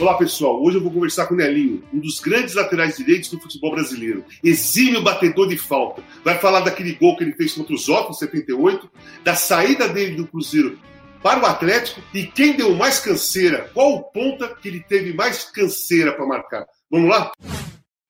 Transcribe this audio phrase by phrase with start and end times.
[0.00, 3.40] Olá pessoal, hoje eu vou conversar com o Nelinho, um dos grandes laterais direitos do
[3.40, 6.04] futebol brasileiro, exímio batedor de falta.
[6.22, 8.88] Vai falar daquele gol que ele fez contra os Otto em 78,
[9.24, 10.78] da saída dele do Cruzeiro
[11.20, 15.42] para o Atlético e quem deu mais canseira, qual o ponta que ele teve mais
[15.50, 16.64] canseira para marcar.
[16.88, 17.32] Vamos lá?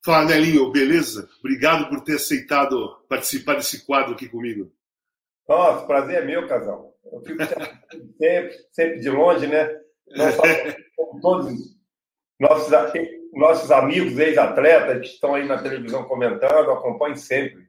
[0.04, 1.26] Fala Nelinho, beleza?
[1.38, 4.70] Obrigado por ter aceitado participar desse quadro aqui comigo.
[5.48, 6.94] Nossa, prazer é meu, casal.
[7.10, 7.42] Eu fico
[8.18, 9.70] sempre, sempre de longe, né?
[10.10, 10.42] Não só
[11.22, 11.77] todos
[12.38, 12.72] nossos,
[13.32, 17.68] nossos amigos ex-atletas que estão aí na televisão comentando, acompanhem sempre.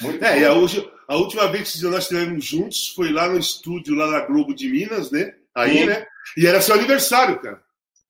[0.00, 3.94] Muito é, e a, a, última vez que nós estivemos juntos foi lá no estúdio,
[3.94, 5.34] lá na Globo de Minas, né?
[5.54, 5.86] Aí, Sim.
[5.86, 6.06] né?
[6.36, 7.60] E era seu aniversário, cara.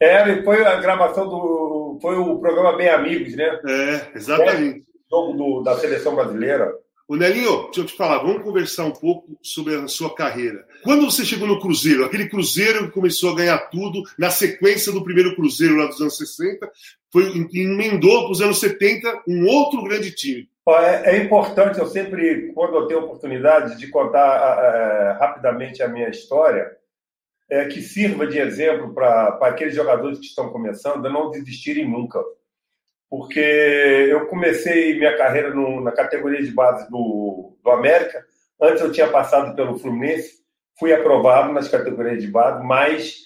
[0.01, 1.99] É, foi a gravação do.
[2.01, 3.61] Foi o programa Bem Amigos, né?
[3.67, 4.81] É, exatamente.
[4.81, 6.73] É, jogo do, da seleção brasileira.
[7.13, 10.67] O Nelinho, deixa eu te falar, vamos conversar um pouco sobre a sua carreira.
[10.83, 15.05] Quando você chegou no Cruzeiro, aquele Cruzeiro que começou a ganhar tudo, na sequência do
[15.05, 16.73] primeiro Cruzeiro lá dos anos 60,
[17.13, 20.49] foi, emendou para os anos 70 um outro grande time.
[20.67, 26.67] É, é, importante, eu sempre, quando eu tenho oportunidade de contar rapidamente a minha história,
[27.51, 32.25] é, que sirva de exemplo para aqueles jogadores que estão começando a não desistirem nunca
[33.13, 38.25] porque eu comecei minha carreira no, na categoria de base do, do América.
[38.59, 40.37] Antes eu tinha passado pelo Fluminense,
[40.79, 43.19] fui aprovado nas categorias de base, mas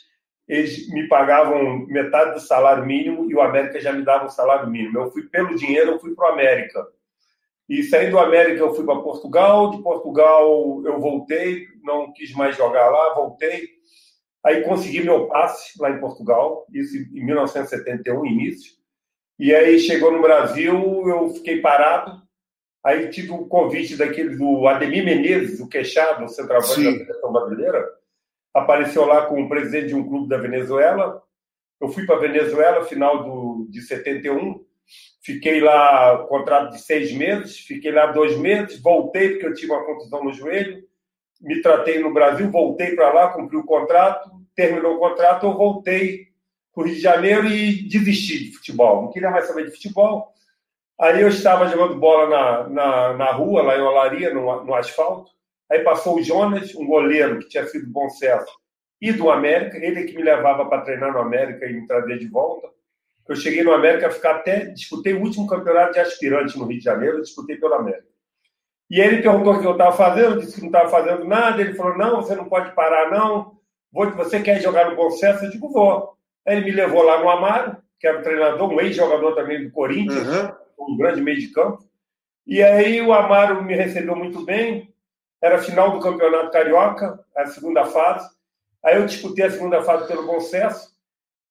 [0.48, 4.68] eles me pagavam metade do salário mínimo e o América já me dava um salário
[4.68, 4.98] mínimo.
[4.98, 6.84] Eu fui pelo dinheiro, eu fui para o América.
[7.68, 9.70] E saindo do América, eu fui para Portugal.
[9.70, 13.68] De Portugal, eu voltei, não quis mais jogar lá, voltei.
[14.44, 18.74] Aí consegui meu passe lá em Portugal, isso em 1971, início.
[19.38, 20.74] E aí chegou no Brasil,
[21.08, 22.22] eu fiquei parado.
[22.82, 27.84] Aí tive um convite daquele do Ademir Menezes, o queixado, o centroavante da seleção brasileira.
[28.54, 31.22] Apareceu lá com o presidente de um clube da Venezuela.
[31.80, 34.64] Eu fui para Venezuela, final do, de 71.
[35.20, 37.58] Fiquei lá, contrato de seis meses.
[37.58, 38.80] Fiquei lá dois meses.
[38.80, 40.82] Voltei porque eu tive uma contusão no joelho.
[41.40, 44.30] Me tratei no Brasil, voltei para lá, cumpri o contrato.
[44.54, 46.28] Terminou o contrato, eu voltei
[46.76, 49.04] para o Rio de Janeiro e desisti de futebol.
[49.04, 50.30] Não queria mais saber de futebol.
[51.00, 55.30] Aí eu estava jogando bola na, na, na rua, lá em Olaria, no, no asfalto.
[55.70, 58.52] Aí passou o Jonas, um goleiro que tinha sido bom sucesso
[59.00, 59.78] e do América.
[59.78, 62.68] Ele que me levava para treinar no América e me trazer de volta.
[63.26, 66.84] Eu cheguei no América, ficar até disputei o último campeonato de aspirante no Rio de
[66.84, 68.06] Janeiro, disputei pelo América.
[68.90, 71.60] E ele perguntou o que eu estava fazendo, eu disse que não estava fazendo nada.
[71.60, 73.56] Ele falou: Não, você não pode parar, não.
[73.90, 75.46] Você quer jogar no Bom Sucesso?
[75.46, 76.15] Eu digo: Vou.
[76.46, 79.70] Aí ele me levou lá no Amaro, que era o treinador, um ex-jogador também do
[79.70, 80.94] Corinthians, uhum.
[80.94, 81.84] um grande meio de campo.
[82.46, 84.94] E aí o Amaro me recebeu muito bem.
[85.42, 88.28] Era final do Campeonato Carioca, a segunda fase.
[88.84, 90.94] Aí eu disputei a segunda fase pelo Bom Sucesso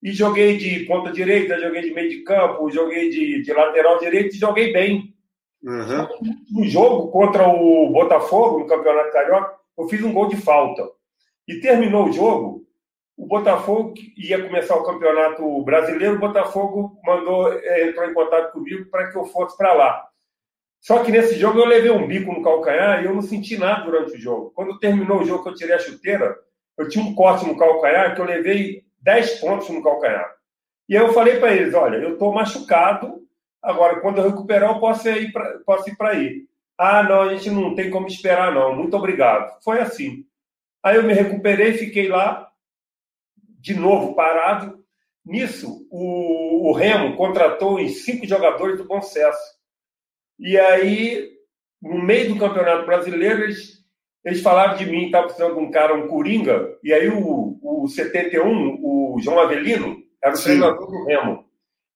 [0.02, 4.36] e joguei de ponta direita, joguei de meio de campo, joguei de, de lateral direito
[4.36, 5.14] e joguei bem.
[5.62, 6.08] Uhum.
[6.52, 10.88] No jogo contra o Botafogo, no Campeonato Carioca, eu fiz um gol de falta.
[11.48, 12.65] E terminou o jogo,
[13.25, 18.86] o Botafogo ia começar o campeonato brasileiro, o Botafogo mandou, é, entrou em contato comigo
[18.91, 20.08] para que eu fosse para lá.
[20.80, 23.84] Só que nesse jogo eu levei um bico no calcanhar e eu não senti nada
[23.84, 24.52] durante o jogo.
[24.53, 26.38] Quando terminou o jogo que eu tirei a chuteira,
[26.78, 30.31] eu tinha um corte no calcanhar que eu levei 10 pontos no calcanhar.
[30.88, 33.24] E aí eu falei para eles, olha, eu estou machucado,
[33.59, 36.44] agora quando eu recuperar eu posso ir para posso ir para aí.
[36.78, 39.58] Ah, não, a gente não tem como esperar não, muito obrigado.
[39.64, 40.25] Foi assim.
[40.84, 42.52] Aí eu me recuperei, fiquei lá,
[43.66, 44.78] de novo parado.
[45.26, 49.56] Nisso, o, o Remo contratou em cinco jogadores do Bom Sucesso.
[50.40, 51.32] E aí,
[51.82, 53.84] no meio do Campeonato Brasileiro, eles,
[54.23, 57.88] eles falaram de mim, estava precisando de um cara, um Coringa, e aí o, o
[57.88, 60.44] 71, o João Avelino, era o Sim.
[60.44, 61.46] treinador do Remo.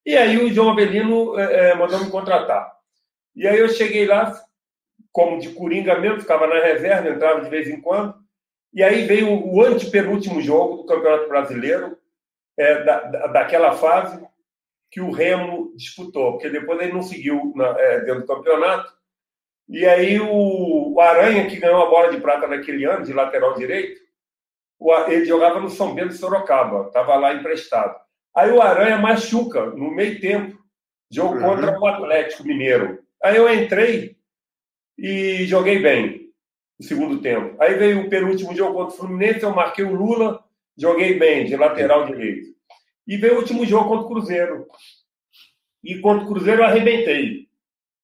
[0.04, 2.68] E aí o João Avelino é, mandou me contratar.
[3.36, 4.34] E aí eu cheguei lá,
[5.12, 8.16] como de Coringa mesmo, ficava na reserva, entrava de vez em quando.
[8.74, 11.98] E aí veio o antepenúltimo jogo do Campeonato Brasileiro,
[12.58, 14.24] é, da, daquela fase
[14.92, 18.92] que o Remo disputou, porque depois ele não seguiu na, é, dentro do campeonato.
[19.68, 23.56] E aí o, o, Aranha, que ganhou a bola de prata naquele ano, de lateral
[23.56, 24.02] direito,
[24.80, 27.96] o, ele jogava no São Bento de Sorocaba, estava lá emprestado.
[28.36, 30.58] Aí o Aranha machuca no meio tempo,
[31.12, 31.42] jogo uhum.
[31.42, 33.00] contra o Atlético Mineiro.
[33.24, 34.18] Aí eu entrei
[34.98, 36.19] e joguei bem
[36.80, 37.56] no segundo tempo.
[37.62, 40.44] Aí veio o penúltimo jogo contra o Fluminense, eu marquei o Lula,
[40.78, 42.48] joguei bem, de lateral direito.
[43.06, 44.68] E veio o último jogo contra o Cruzeiro.
[45.84, 47.50] E contra o Cruzeiro eu arrebentei.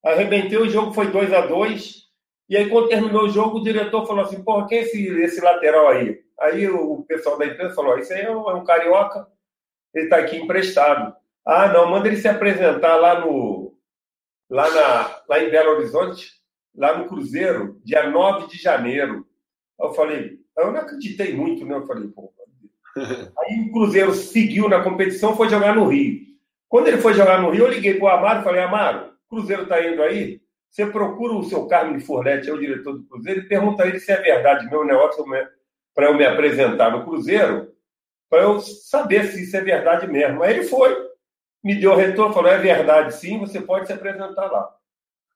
[0.03, 2.03] Arrebentei, o jogo foi 2 a 2
[2.49, 5.41] E aí, quando terminou o jogo, o diretor falou assim: porra, quem é esse, esse
[5.41, 6.23] lateral aí?
[6.39, 9.27] Aí o pessoal da imprensa falou: Isso aí é um, é um carioca,
[9.93, 11.15] ele está aqui emprestado.
[11.45, 13.73] Ah, não, manda ele se apresentar lá no.
[14.49, 16.34] Lá, na, lá em Belo Horizonte,
[16.75, 19.25] lá no Cruzeiro, dia 9 de janeiro.
[19.79, 21.75] Eu falei, eu não acreditei muito, né?
[21.75, 22.33] Eu falei, pô.
[22.95, 26.25] Aí o Cruzeiro seguiu na competição, foi jogar no Rio.
[26.69, 29.35] Quando ele foi jogar no Rio, eu liguei para o Amaro e falei, Amaro, o
[29.35, 30.41] Cruzeiro está indo aí?
[30.69, 33.99] Você procura o seu Carlos Forlete, é o diretor do Cruzeiro, e pergunta a ele
[33.99, 35.23] se é verdade meu negócio
[35.93, 37.71] para eu me apresentar no Cruzeiro,
[38.29, 40.43] para eu saber se isso é verdade mesmo.
[40.43, 40.93] Aí ele foi,
[41.63, 44.69] me deu o retorno, falou: é verdade, sim, você pode se apresentar lá.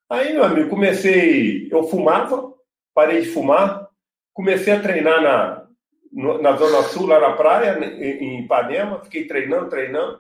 [0.10, 1.68] Aí, meu amigo, comecei.
[1.72, 2.52] Eu fumava,
[2.96, 3.88] parei de fumar,
[4.34, 5.68] comecei a treinar na,
[6.40, 10.20] na Zona Sul, lá na praia, em Ipanema, fiquei treinando, treinando.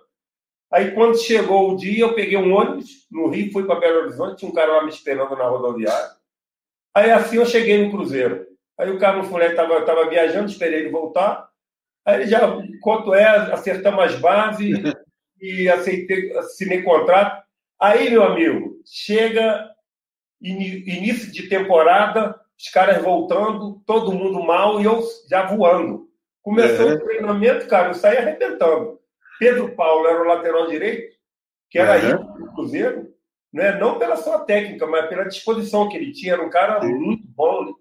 [0.71, 4.37] Aí, quando chegou o dia, eu peguei um ônibus no Rio, fui para Belo Horizonte,
[4.37, 6.11] tinha um cara lá me esperando na rodoviária.
[6.93, 8.45] Aí, assim, eu cheguei no Cruzeiro.
[8.77, 11.49] Aí, o Carlos Fulé estava tava viajando, esperei ele voltar.
[12.05, 12.41] Aí, já,
[12.81, 14.77] quanto é, acertamos as bases
[15.41, 17.43] e aceitei, assinei contrato.
[17.79, 19.67] Aí, meu amigo, chega
[20.41, 26.09] início de temporada, os caras voltando, todo mundo mal e eu já voando.
[26.41, 26.93] Começou uhum.
[26.93, 28.99] o treinamento, cara, eu saí arrebentando.
[29.39, 31.15] Pedro Paulo era o lateral direito,
[31.69, 32.37] que era uhum.
[32.37, 33.13] do Cruzeiro,
[33.53, 33.77] né?
[33.77, 36.33] não pela sua técnica, mas pela disposição que ele tinha.
[36.33, 36.99] Era um cara uhum.
[36.99, 37.65] muito bom.
[37.65, 37.71] Né?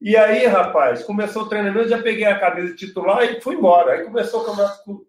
[0.00, 3.92] E aí, rapaz, começou o treinamento, já peguei a camisa titular e fui embora.
[3.92, 5.06] Aí começou o campeonato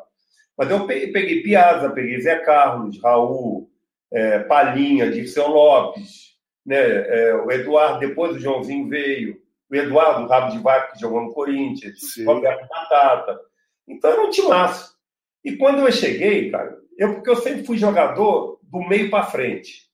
[0.57, 3.71] Mas eu peguei Piazza, peguei Zé Carlos, Raul,
[4.13, 10.29] é, Palinha, Dirceu Lopes, né, é, o Eduardo, depois o Joãozinho veio, o Eduardo, o
[10.29, 12.25] Rabo de Vaca, que jogou no Corinthians, Sim.
[12.25, 13.39] Roberto Batata.
[13.87, 14.97] Então era um timaço.
[15.45, 19.89] E quando eu cheguei, cara, eu, porque eu sempre fui jogador do meio para frente.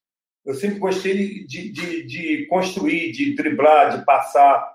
[0.44, 4.74] Eu sempre gostei de, de, de, construir, de driblar, de passar,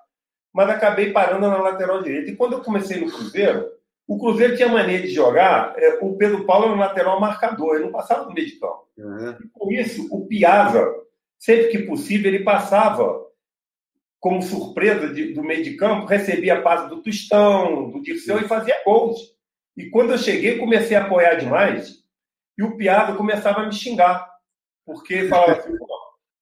[0.53, 2.31] mas acabei parando na lateral direita.
[2.31, 3.67] E quando eu comecei no Cruzeiro,
[4.09, 7.85] o Cruzeiro tinha mania de jogar, é, o Pedro Paulo era um lateral marcador, ele
[7.85, 8.87] não passava no meio de campo.
[8.97, 9.35] Uhum.
[9.39, 10.83] E com isso, o Piazza,
[11.37, 13.23] sempre que possível, ele passava
[14.19, 18.47] como surpresa de, do meio de campo, recebia a passe do Tostão, do Dirceu e
[18.47, 19.19] fazia gols.
[19.77, 22.03] E quando eu cheguei, comecei a apoiar demais,
[22.57, 24.27] e o Piazza começava a me xingar,
[24.87, 25.77] porque falava assim,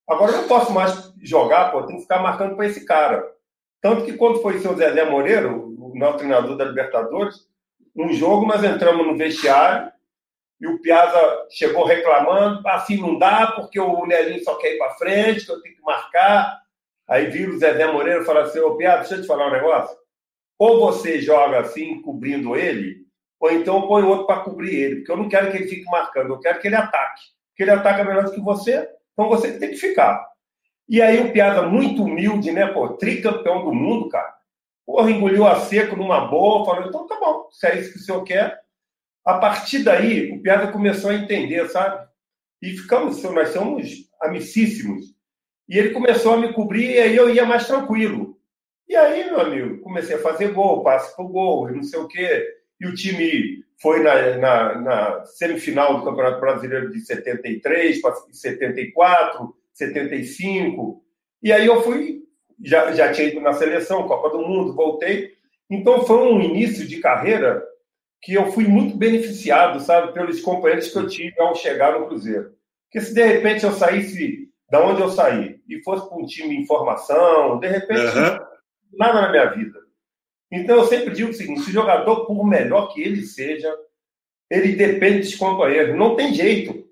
[0.09, 3.29] agora eu não posso mais jogar, pô, tem que ficar marcando para esse cara.
[3.81, 7.45] Tanto que quando foi o seu Zezé Moreira, o nosso treinador da Libertadores,
[7.97, 9.91] um jogo nós entramos no vestiário
[10.59, 14.95] e o Piazza chegou reclamando, assim não dá, porque o Nelinho só quer ir para
[14.95, 16.61] frente, que eu tenho que marcar.
[17.07, 19.51] Aí vira o Zezé Moreira e fala assim, ô Piazza, deixa eu te falar um
[19.51, 19.97] negócio.
[20.59, 23.05] Ou você joga assim, cobrindo ele,
[23.39, 26.33] ou então põe outro para cobrir ele, porque eu não quero que ele fique marcando,
[26.33, 27.21] eu quero que ele ataque.
[27.49, 30.23] Porque ele ataca melhor do que você, então você tem que ficar.
[30.89, 34.36] E aí o Piazza, muito humilde, né, pô, tricampeão do mundo, cara,
[34.87, 38.01] Porra, engoliu a seco numa boa, falou, então tá bom, se é isso que o
[38.01, 38.57] senhor quer.
[39.25, 42.07] A partir daí, o Piada começou a entender, sabe?
[42.61, 45.07] E ficamos, nós somos amicíssimos.
[45.67, 48.39] E ele começou a me cobrir e aí eu ia mais tranquilo.
[48.87, 52.47] E aí, meu amigo, comecei a fazer gol, passe por gol, não sei o quê.
[52.79, 57.99] E o time foi na, na, na semifinal do Campeonato Brasileiro de 73,
[58.31, 61.03] 74, 75.
[61.43, 62.23] E aí eu fui,
[62.63, 65.35] já, já tinha ido na seleção, Copa do Mundo, voltei.
[65.69, 67.63] Então foi um início de carreira
[68.21, 72.51] que eu fui muito beneficiado, sabe, pelos companheiros que eu tive ao chegar no Cruzeiro.
[72.85, 76.55] Porque se de repente eu saísse da onde eu saí e fosse para um time
[76.55, 78.39] em formação, de repente, uhum.
[78.93, 79.79] nada na minha vida.
[80.51, 83.73] Então eu sempre digo o seguinte: se o jogador, por melhor que ele seja,
[84.49, 85.97] ele depende dos companheiros.
[85.97, 86.87] Não tem jeito.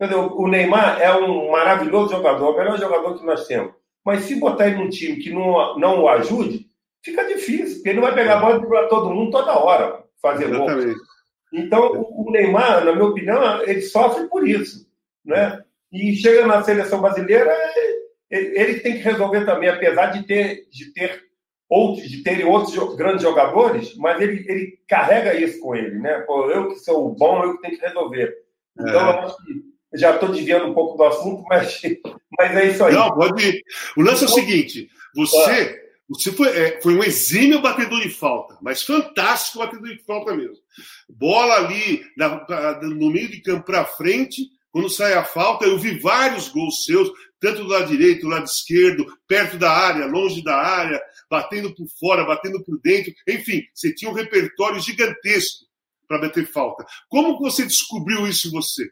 [0.00, 0.32] Entendeu?
[0.32, 3.74] O Neymar é um maravilhoso jogador, o melhor jogador que nós temos.
[4.04, 6.66] Mas se botar ele num time que não, não o ajude,
[7.02, 10.48] fica difícil, porque ele vai pegar a bola e driblar todo mundo toda hora, fazer
[10.48, 10.68] gol.
[11.52, 14.88] Então, o Neymar, na minha opinião, ele sofre por isso.
[15.24, 15.62] Né?
[15.92, 17.52] E chega na seleção brasileira,
[18.30, 21.20] ele tem que resolver também, apesar de ter, de ter
[21.68, 26.20] outros, de terem outros grandes jogadores, mas ele, ele carrega isso com ele, né?
[26.20, 28.34] Pô, eu que sou o bom, eu que tenho que resolver.
[28.78, 29.14] Então, é.
[29.14, 31.80] eu acho que já estou desviando um pouco do assunto, mas,
[32.38, 32.94] mas é isso aí.
[32.94, 33.62] Não, pode ir.
[33.96, 38.56] O lance é o seguinte: você, você foi, é, foi um exímio batedor de falta,
[38.60, 40.56] mas fantástico batedor de falta mesmo.
[41.08, 42.46] Bola ali na,
[42.82, 47.10] no meio de campo para frente, quando sai a falta, eu vi vários gols seus,
[47.40, 51.86] tanto do lado direito, do lado esquerdo, perto da área, longe da área, batendo por
[51.98, 53.12] fora, batendo por dentro.
[53.28, 55.66] Enfim, você tinha um repertório gigantesco
[56.06, 56.84] para bater falta.
[57.08, 58.90] Como você descobriu isso em você?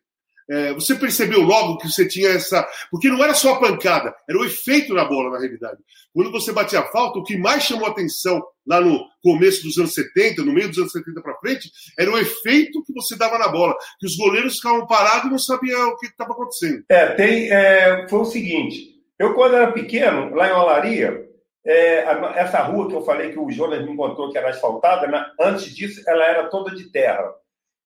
[0.50, 2.66] É, você percebeu logo que você tinha essa.
[2.90, 5.78] Porque não era só a pancada, era o efeito na bola, na realidade.
[6.12, 9.94] Quando você batia a falta, o que mais chamou atenção lá no começo dos anos
[9.94, 13.48] 70, no meio dos anos 70 para frente, era o efeito que você dava na
[13.48, 13.76] bola.
[14.00, 16.82] Que os goleiros ficavam parados e não sabiam o que estava acontecendo.
[16.88, 21.28] É, tem, é, foi o seguinte: eu, quando era pequeno, lá em Olaria,
[21.66, 22.04] é,
[22.36, 25.74] essa rua que eu falei que o Jonas me contou que era asfaltada, né, antes
[25.74, 27.30] disso ela era toda de terra.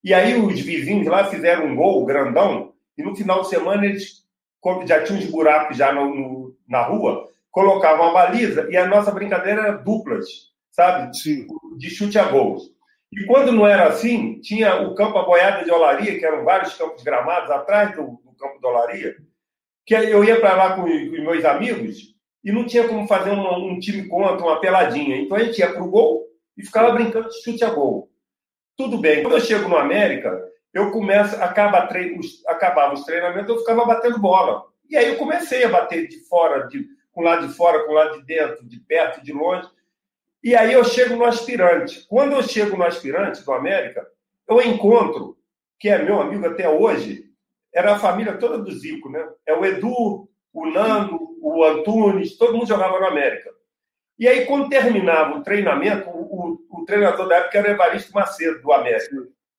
[0.02, 4.24] E aí os vizinhos lá fizeram um gol grandão, e no final de semana eles
[4.86, 9.10] já tinham uns buracos já no, no, na rua, colocavam a baliza, e a nossa
[9.10, 10.26] brincadeira era duplas,
[10.70, 11.16] sabe?
[11.16, 11.46] Sim.
[11.76, 12.72] De chute a gols.
[13.12, 16.74] E quando não era assim, tinha o campo a boiada de Olaria, que eram vários
[16.74, 19.16] campos gramados atrás do, do campo de Olaria,
[19.84, 23.30] que eu ia para lá com, com, os meus amigos e não tinha como fazer
[23.30, 25.16] uma, um time contra, uma peladinha.
[25.16, 28.10] Então a gente ia para o gol e ficava brincando de chute a gol.
[28.76, 29.22] Tudo bem.
[29.22, 34.18] Quando eu chego no América, eu começo, acaba treino, acabava os treinamentos, eu ficava batendo
[34.18, 34.64] bola.
[34.88, 38.18] E aí eu comecei a bater de fora, de, com lado de fora, com lado
[38.18, 39.68] de dentro, de perto, de longe.
[40.42, 42.06] E aí eu chego no aspirante.
[42.08, 44.06] Quando eu chego no aspirante do América,
[44.48, 45.36] eu encontro,
[45.78, 47.24] que é meu amigo até hoje,
[47.72, 49.26] era a família toda do Zico, né?
[49.46, 53.50] É o Edu, o Nando, o Antunes, todo mundo jogava no América.
[54.18, 58.60] E aí, quando terminava o treinamento, o, o, treinador da época era o Evaristo Macedo,
[58.60, 59.16] do América.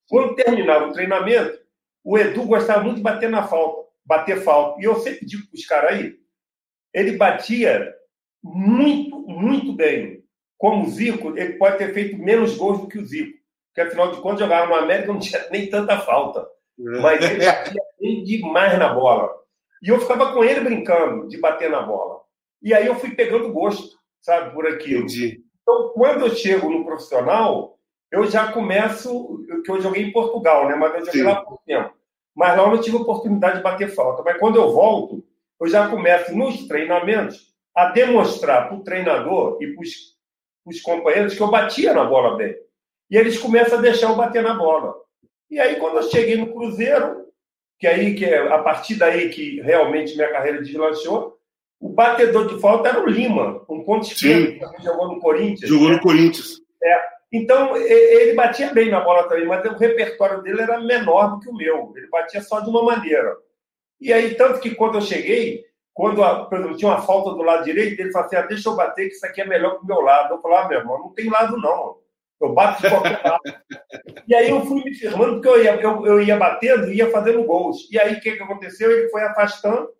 [0.08, 1.58] Quando terminava o treinamento,
[2.02, 4.80] o Edu gostava muito de bater na falta, bater falta.
[4.80, 6.16] E eu sempre digo para os caras aí,
[6.92, 7.94] ele batia
[8.42, 10.22] muito, muito bem.
[10.58, 13.38] Como o Zico, ele pode ter feito menos gols do que o Zico.
[13.68, 16.46] Porque, afinal de contas, jogava no América não tinha nem tanta falta.
[16.78, 19.30] Mas ele batia bem demais na bola.
[19.82, 22.20] E eu ficava com ele brincando de bater na bola.
[22.62, 25.04] E aí eu fui pegando gosto sabe, por aquilo.
[25.04, 25.43] Entendi.
[25.64, 27.78] Então, quando eu chego no profissional,
[28.12, 30.76] eu já começo, que eu joguei em Portugal, né?
[30.76, 31.26] Mas eu joguei Sim.
[31.26, 31.92] lá por tempo.
[32.36, 34.22] Mas lá eu não tive oportunidade de bater falta.
[34.22, 35.24] Mas quando eu volto,
[35.60, 39.82] eu já começo nos treinamentos a demonstrar para o treinador e para
[40.66, 42.54] os companheiros que eu batia na bola bem.
[43.10, 44.94] E eles começam a deixar eu bater na bola.
[45.50, 47.24] E aí, quando eu cheguei no Cruzeiro,
[47.78, 51.33] que aí que é a partir daí que realmente minha carreira deslanchou,
[51.84, 55.68] o batedor de falta era o Lima, um ponto esquerdo, que jogou no Corinthians.
[55.68, 56.62] Jogou no Corinthians.
[56.82, 56.98] É.
[57.30, 61.50] Então, ele batia bem na bola também, mas o repertório dele era menor do que
[61.50, 61.92] o meu.
[61.94, 63.36] Ele batia só de uma maneira.
[64.00, 65.62] E aí, tanto que quando eu cheguei,
[65.92, 68.70] quando a, por exemplo, tinha uma falta do lado direito, ele falou assim: ah, deixa
[68.70, 70.32] eu bater, que isso aqui é melhor que o meu lado.
[70.32, 71.98] Eu falei: ah, meu irmão, não tem lado não.
[72.40, 73.42] Eu bato de qualquer lado.
[74.26, 77.10] e aí eu fui me firmando, porque eu ia, eu, eu ia batendo e ia
[77.10, 77.86] fazendo gols.
[77.92, 78.90] E aí o que, que aconteceu?
[78.90, 79.90] Ele foi afastando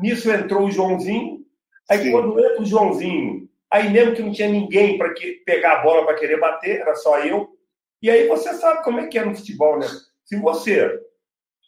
[0.00, 1.44] Nisso entrou o Joãozinho.
[1.88, 2.12] Aí Sim.
[2.12, 5.12] quando entra o Joãozinho, aí mesmo que não tinha ninguém para
[5.44, 7.48] pegar a bola para querer bater, era só eu.
[8.02, 9.86] E aí você sabe como é que é no futebol, né?
[10.24, 11.00] Se você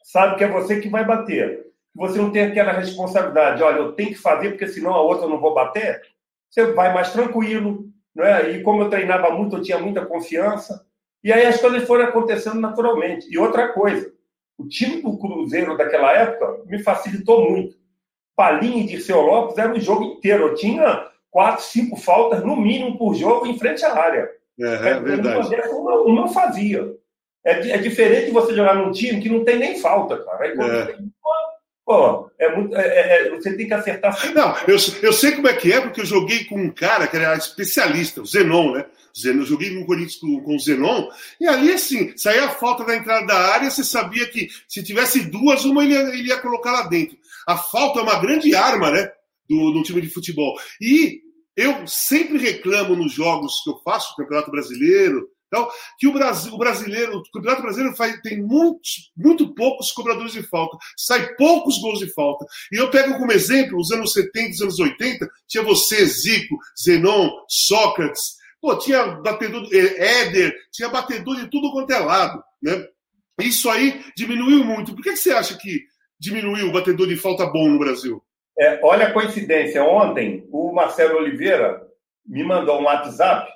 [0.04, 4.10] sabe que é você que vai bater, você não tem aquela responsabilidade, olha, eu tenho
[4.10, 6.00] que fazer porque senão a outra eu não vou bater,
[6.48, 8.50] você vai mais tranquilo, né?
[8.50, 10.86] E como eu treinava muito, eu tinha muita confiança.
[11.22, 13.26] E aí as coisas foram acontecendo naturalmente.
[13.30, 14.12] E outra coisa,
[14.58, 17.76] o time do Cruzeiro daquela época me facilitou muito.
[18.36, 20.48] Palinha e Dirceu Lopes era o jogo inteiro.
[20.48, 24.30] Eu tinha quatro, cinco faltas, no mínimo, por jogo em frente à área.
[24.60, 25.54] É, é verdade.
[25.70, 26.94] Uma, uma fazia.
[27.44, 30.44] É, é, diferente você jogar num time que não tem nem falta, cara.
[30.44, 30.86] Aí quando é.
[30.86, 31.12] tem
[31.84, 34.36] Pô, é muito, é, é, é, você tem que acertar sempre.
[34.36, 37.16] Não, eu, eu sei como é que é, porque eu joguei com um cara que
[37.16, 38.86] era especialista, o Zenon, né?
[39.24, 41.08] Eu joguei no Corinthians com, com o Zenon,
[41.40, 45.28] e ali, assim, saía a falta da entrada da área, você sabia que se tivesse
[45.28, 47.18] duas, uma ele ia, ele ia colocar lá dentro.
[47.46, 49.10] A falta é uma grande arma, né?
[49.48, 50.54] Do, do time de futebol.
[50.80, 51.20] E
[51.56, 55.68] eu sempre reclamo nos jogos que eu faço, Campeonato Brasileiro, então,
[55.98, 60.42] que o, Brasil, o brasileiro, o Campeonato Brasileiro faz, tem muitos, muito poucos cobradores de
[60.42, 62.46] falta, sai poucos gols de falta.
[62.72, 67.30] E eu pego como exemplo os anos 70, os anos 80, tinha você, Zico, Zenon,
[67.46, 72.86] Sócrates, pô, tinha batedor, eh, Éder, tinha batedor de tudo quanto é lado, né?
[73.38, 74.94] Isso aí diminuiu muito.
[74.94, 75.84] Por que, que você acha que
[76.22, 78.22] diminuiu o batedor de falta bom no Brasil?
[78.58, 79.82] É, olha a coincidência.
[79.82, 81.82] Ontem, o Marcelo Oliveira
[82.24, 83.50] me mandou um WhatsApp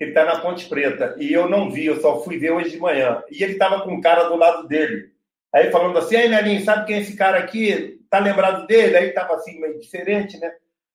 [0.00, 1.14] ele está na Ponte Preta.
[1.18, 3.22] E eu não vi, eu só fui ver hoje de manhã.
[3.30, 5.10] E ele estava com um cara do lado dele.
[5.54, 8.00] Aí falando assim, aí Nelinho, sabe quem é esse cara aqui?
[8.08, 8.96] Tá lembrado dele?
[8.96, 10.50] Aí estava assim, meio diferente, né?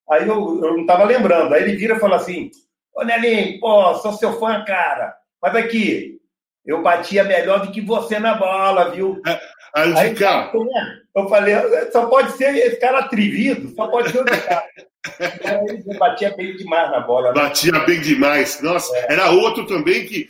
[0.09, 1.53] Aí eu, eu não estava lembrando.
[1.53, 2.49] Aí ele vira e fala assim,
[2.95, 5.15] ô Nelinho, pô, sou seu fã, cara.
[5.39, 6.19] Mas aqui,
[6.65, 9.21] eu batia melhor do que você na bola, viu?
[9.75, 10.51] É, aí, cá.
[11.15, 11.55] Eu falei,
[11.91, 14.63] só pode ser esse cara atrevido, só pode ser o cara.
[15.67, 17.33] Ele batia bem demais na bola.
[17.33, 17.41] Né?
[17.41, 18.61] Batia bem demais.
[18.61, 19.13] Nossa, é.
[19.13, 20.29] era outro também que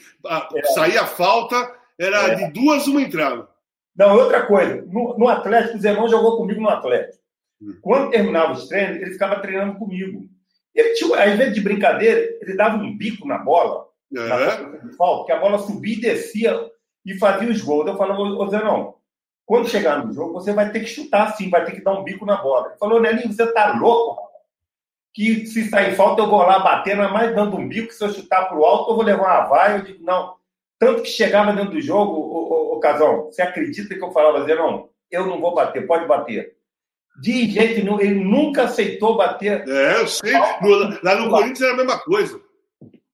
[0.56, 0.64] é.
[0.74, 1.56] saía a falta,
[1.98, 2.36] era é.
[2.36, 3.48] de duas, uma entrada.
[3.96, 4.84] Não, outra coisa.
[4.88, 7.24] No, no Atlético, o Zenon jogou comigo no Atlético.
[7.62, 7.78] Hum.
[7.82, 10.28] Quando terminava os treinos, ele ficava treinando comigo.
[10.74, 14.28] Ele tinha, às vezes de brincadeira, ele dava um bico na bola, é.
[14.28, 16.60] na de falta, que a bola subia e descia
[17.06, 17.88] e fazia os gols.
[17.88, 18.94] Eu falava, ô Zenon,
[19.46, 22.04] quando chegar no jogo, você vai ter que chutar sim, vai ter que dar um
[22.04, 22.70] bico na bola.
[22.70, 24.26] Ele falou, Nelinho, você tá louco,
[25.14, 28.04] que se sair falta eu vou lá bater, não é mais dando um bico, se
[28.04, 29.78] eu chutar para o alto eu vou levar uma vaia.
[29.78, 30.36] Eu digo, não.
[30.80, 34.56] Tanto que chegava dentro do jogo, o, o Casão, você acredita que eu falava assim,
[34.56, 36.56] não, eu não vou bater, pode bater.
[37.22, 39.66] De jeito nenhum, ele nunca aceitou bater.
[39.70, 40.34] É, eu sei.
[40.34, 42.42] No, lá no Corinthians era a mesma coisa.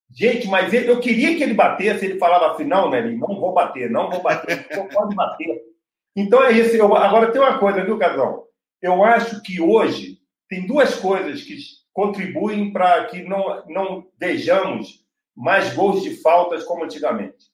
[0.10, 3.54] Gente, mas ele, eu queria que ele batesse, ele falava assim, não, Nelly, não vou
[3.54, 5.71] bater, não vou bater, não pode bater.
[6.16, 6.76] Então é isso.
[6.76, 8.44] Eu, agora tem uma coisa, viu, Casão?
[8.82, 10.18] Eu acho que hoje
[10.50, 11.56] tem duas coisas que
[11.94, 17.52] contribuem para que não, não vejamos mais gols de faltas como antigamente.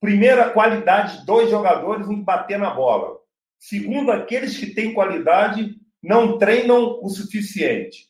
[0.00, 3.16] Primeiro, a qualidade dos jogadores em bater na bola.
[3.58, 8.08] Segundo, aqueles que têm qualidade não treinam o suficiente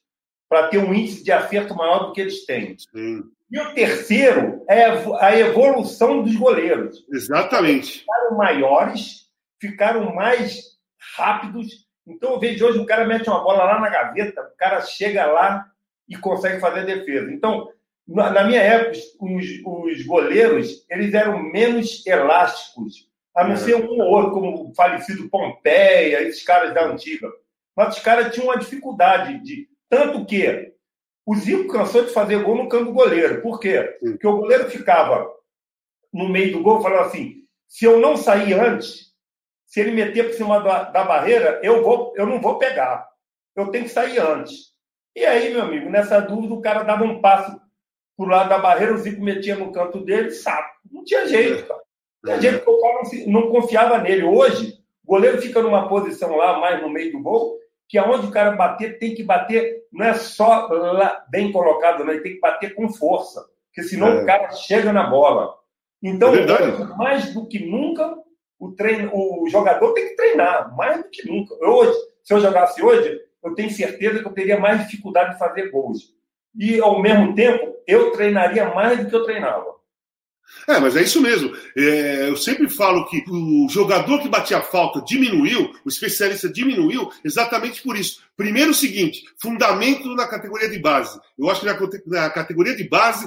[0.48, 2.76] para ter um índice de acerto maior do que eles têm.
[2.78, 3.22] Sim.
[3.50, 4.87] E o terceiro é
[5.20, 7.05] a evolução dos goleiros.
[7.12, 8.00] Exatamente.
[8.00, 9.21] Ficaram maiores,
[9.62, 10.77] ficaram mais
[11.16, 14.81] rápidos, então eu vejo hoje o cara mete uma bola lá na gaveta, o cara
[14.81, 15.64] chega lá
[16.09, 17.31] e consegue fazer a defesa.
[17.31, 17.68] Então,
[18.07, 24.11] na minha época, os, os goleiros eles eram menos elásticos, a não ser um ou
[24.11, 27.31] outro, como o falecido Pompeia, esses caras da antiga.
[27.75, 29.68] Mas os caras tinham uma dificuldade de.
[29.88, 30.72] Tanto que
[31.25, 33.40] o Zico cansou de fazer gol no campo do goleiro.
[33.40, 33.96] Por quê?
[34.01, 35.27] Porque o goleiro ficava
[36.12, 37.37] no meio do gol falando assim:
[37.68, 39.12] se eu não sair antes,
[39.72, 43.08] se ele meter por cima da, da barreira, eu, vou, eu não vou pegar.
[43.56, 44.74] Eu tenho que sair antes.
[45.16, 47.58] E aí, meu amigo, nessa dúvida, o cara dava um passo
[48.14, 50.76] pro lado da barreira, o Zico metia no canto dele, saco.
[50.90, 51.80] Não tinha jeito, cara.
[52.22, 54.24] Não tinha jeito, o cara não, confiava nele.
[54.24, 57.56] Hoje, o goleiro fica numa posição lá, mais no meio do gol,
[57.88, 62.12] que aonde o cara bater, tem que bater, não é só lá, bem colocado, não,
[62.12, 63.42] ele tem que bater com força.
[63.68, 64.22] Porque senão é.
[64.22, 65.54] o cara chega na bola.
[66.02, 68.18] Então, é hoje, mais do que nunca,
[68.62, 71.53] o, treino, o jogador tem que treinar, mais do que nunca.
[71.68, 75.68] Hoje, se eu jogasse hoje, eu tenho certeza que eu teria mais dificuldade de fazer
[75.70, 76.14] gols.
[76.57, 79.66] E, ao mesmo tempo, eu treinaria mais do que eu treinava.
[80.68, 81.52] É, mas é isso mesmo.
[81.76, 87.83] É, eu sempre falo que o jogador que batia falta diminuiu, o especialista diminuiu exatamente
[87.83, 88.20] por isso.
[88.37, 91.18] Primeiro, o seguinte: fundamento na categoria de base.
[91.38, 93.26] Eu acho que na, na categoria de base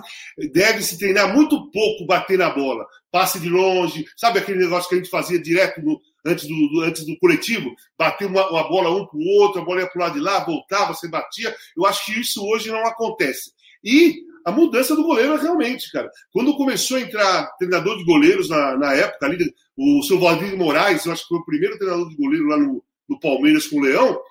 [0.54, 2.86] deve-se treinar muito pouco bater na bola.
[3.12, 6.82] Passe de longe, sabe aquele negócio que a gente fazia direto no, antes, do, do,
[6.82, 7.73] antes do coletivo?
[7.97, 10.21] Bater uma, uma bola um para o outro, a bola ia para o lado de
[10.21, 11.54] lá, voltava, você batia.
[11.75, 13.51] Eu acho que isso hoje não acontece.
[13.84, 16.10] E a mudança do goleiro realmente, cara.
[16.31, 21.05] Quando começou a entrar treinador de goleiros na, na época, ali, o seu Valdir Moraes,
[21.05, 23.81] eu acho que foi o primeiro treinador de goleiro lá no, no Palmeiras com o
[23.81, 24.21] Leão,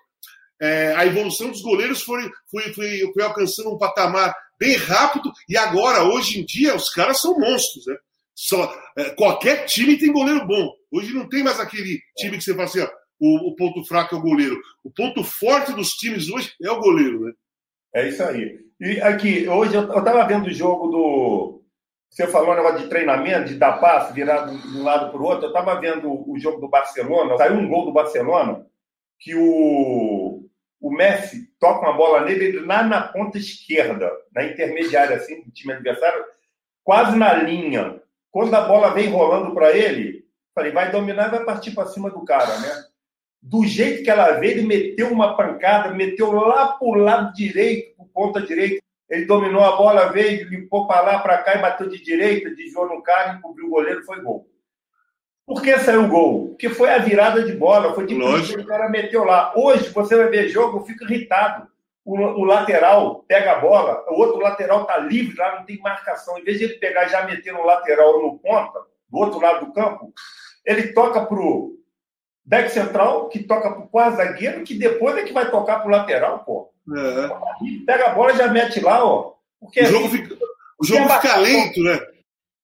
[0.60, 5.56] é, a evolução dos goleiros foi, foi, foi, foi, alcançando um patamar bem rápido e
[5.56, 7.96] agora, hoje em dia, os caras são monstros, né?
[8.36, 10.72] Só, é, qualquer time tem goleiro bom.
[10.92, 14.14] Hoje não tem mais aquele time que você fala assim, ó, o, o, ponto fraco
[14.14, 14.60] é o goleiro.
[14.82, 17.32] O ponto forte dos times hoje é o goleiro, né?
[17.94, 18.63] É isso aí.
[18.80, 21.62] E aqui, hoje eu estava vendo o jogo do.
[22.10, 25.24] Você falou um negócio de treinamento, de dar passe, virar de um lado para o
[25.24, 25.44] outro.
[25.44, 28.66] Eu estava vendo o jogo do Barcelona, saiu um gol do Barcelona,
[29.18, 30.44] que o,
[30.80, 35.72] o Messi toca uma bola nele lá na ponta esquerda, na intermediária, assim, do time
[35.72, 36.24] adversário,
[36.82, 38.00] quase na linha.
[38.30, 42.10] Quando a bola vem rolando para ele, falei, vai dominar e vai partir para cima
[42.10, 42.84] do cara, né?
[43.40, 47.93] Do jeito que ela veio, ele meteu uma pancada, meteu lá para o lado direito,
[48.14, 48.82] ponta direita.
[49.10, 52.88] Ele dominou a bola, veio, limpou para lá, para cá e bateu de direita, desviou
[52.88, 54.48] no cara, encobriu o goleiro, foi gol.
[55.46, 56.48] Por que saiu o gol?
[56.48, 59.52] Porque foi a virada de bola, foi de que o cara meteu lá.
[59.54, 61.68] Hoje, você vai ver jogo, eu fico irritado.
[62.02, 66.38] O, o lateral pega a bola, o outro lateral está livre, lá não tem marcação.
[66.38, 69.72] Em vez de ele pegar já meter no lateral no ponta, do outro lado do
[69.72, 70.12] campo,
[70.64, 71.74] ele toca para o
[72.44, 75.88] back central, que toca para o quase zagueiro, que depois é que vai tocar para
[75.88, 76.73] o lateral, pô.
[77.86, 79.34] Pega a bola e já mete lá, ó.
[79.60, 80.34] Porque, o jogo, assim, fica,
[80.78, 81.98] o jogo fica lento, né?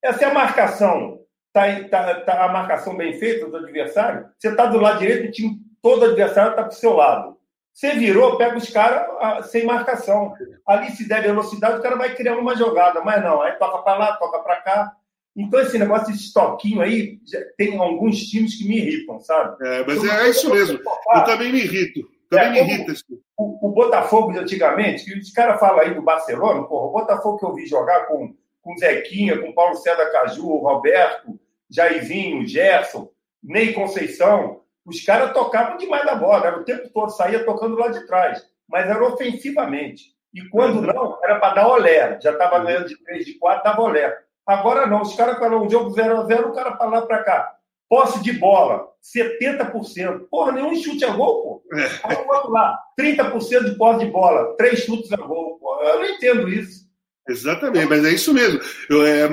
[0.02, 1.20] Essa é a marcação
[1.52, 5.32] tá, tá, tá a marcação bem feita do adversário, você está do lado direito, o
[5.32, 7.36] time todo adversário está para o seu lado.
[7.72, 10.34] Você virou, pega os caras ah, sem marcação.
[10.66, 13.98] Ali, se der velocidade, o cara vai criar uma jogada, mas não, aí toca para
[13.98, 14.92] lá, toca para cá.
[15.36, 17.18] Então, esse negócio de estoquinho aí,
[17.56, 19.56] tem alguns times que me irritam, sabe?
[19.66, 20.80] É, mas é, é isso mesmo.
[21.14, 22.00] Eu também me irrito.
[22.28, 23.04] Também é, me irrita isso.
[23.42, 27.38] O, o, Botafogo de antigamente, que os caras falam aí do Barcelona, porra, o Botafogo
[27.38, 33.08] que eu vi jogar com com Zequinha, com Paulo César Caju, Roberto, Jairzinho, Gerson,
[33.42, 34.60] Ney Conceição.
[34.84, 38.44] Os caras tocavam demais a bola, era o tempo todo, saía tocando lá de trás,
[38.68, 40.14] mas era ofensivamente.
[40.32, 40.86] E quando uhum.
[40.86, 42.20] não, era para dar olé.
[42.20, 42.64] Já estava uhum.
[42.64, 44.16] ganhando de 3, de 4, dava olé.
[44.46, 47.24] Agora não, os caras falam um jogo 0 a 0 o cara para lá para
[47.24, 47.56] cá.
[47.90, 50.28] Posse de bola, 70%.
[50.30, 51.76] Porra, nenhum chute a gol, pô.
[51.76, 51.88] É.
[52.24, 55.58] Vamos lá, 30% de posse de bola, três chutes a gol.
[55.58, 56.88] Pô, eu não entendo isso.
[57.28, 58.60] Exatamente, mas é isso mesmo.
[58.88, 59.24] Eu, é,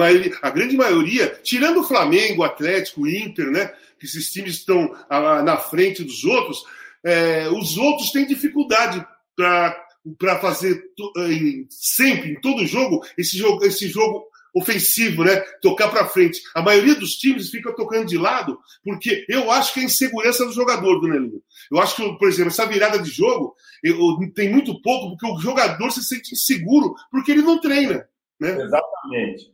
[0.42, 3.72] a, grande maioria, tirando o Flamengo, o Atlético, o Inter, né?
[4.00, 6.64] Que esses times estão a, na frente dos outros,
[7.04, 10.84] é, os outros têm dificuldade para fazer
[11.30, 14.26] em, sempre, em todo jogo, esse jogo, esse jogo
[14.58, 15.38] ofensivo, né?
[15.62, 16.42] Tocar para frente.
[16.56, 20.52] A maioria dos times fica tocando de lado, porque eu acho que é insegurança do
[20.52, 21.42] jogador, do Nelinho.
[21.72, 23.98] Eu acho que, por exemplo, essa virada de jogo eu,
[24.34, 28.08] tem muito pouco, porque o jogador se sente inseguro porque ele não treina.
[28.40, 28.52] Né?
[28.52, 29.54] Exatamente.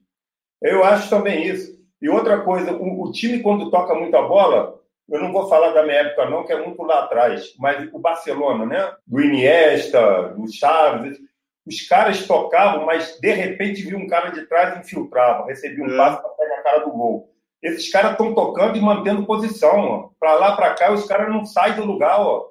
[0.62, 1.74] Eu acho também isso.
[2.02, 5.84] E outra coisa, o, o time, quando toca muita bola, eu não vou falar da
[5.84, 8.94] minha época, não, que é muito lá atrás, mas o Barcelona, né?
[9.06, 11.18] Do Iniesta, do Chaves,
[11.66, 15.94] os caras tocavam, mas de repente viu um cara de trás e infiltrava, recebia um
[15.94, 15.98] é.
[15.98, 17.34] passo para pegar a cara do gol.
[17.62, 21.76] Esses caras estão tocando e mantendo posição, para lá, para cá, os caras não saem
[21.76, 22.50] do lugar, ó.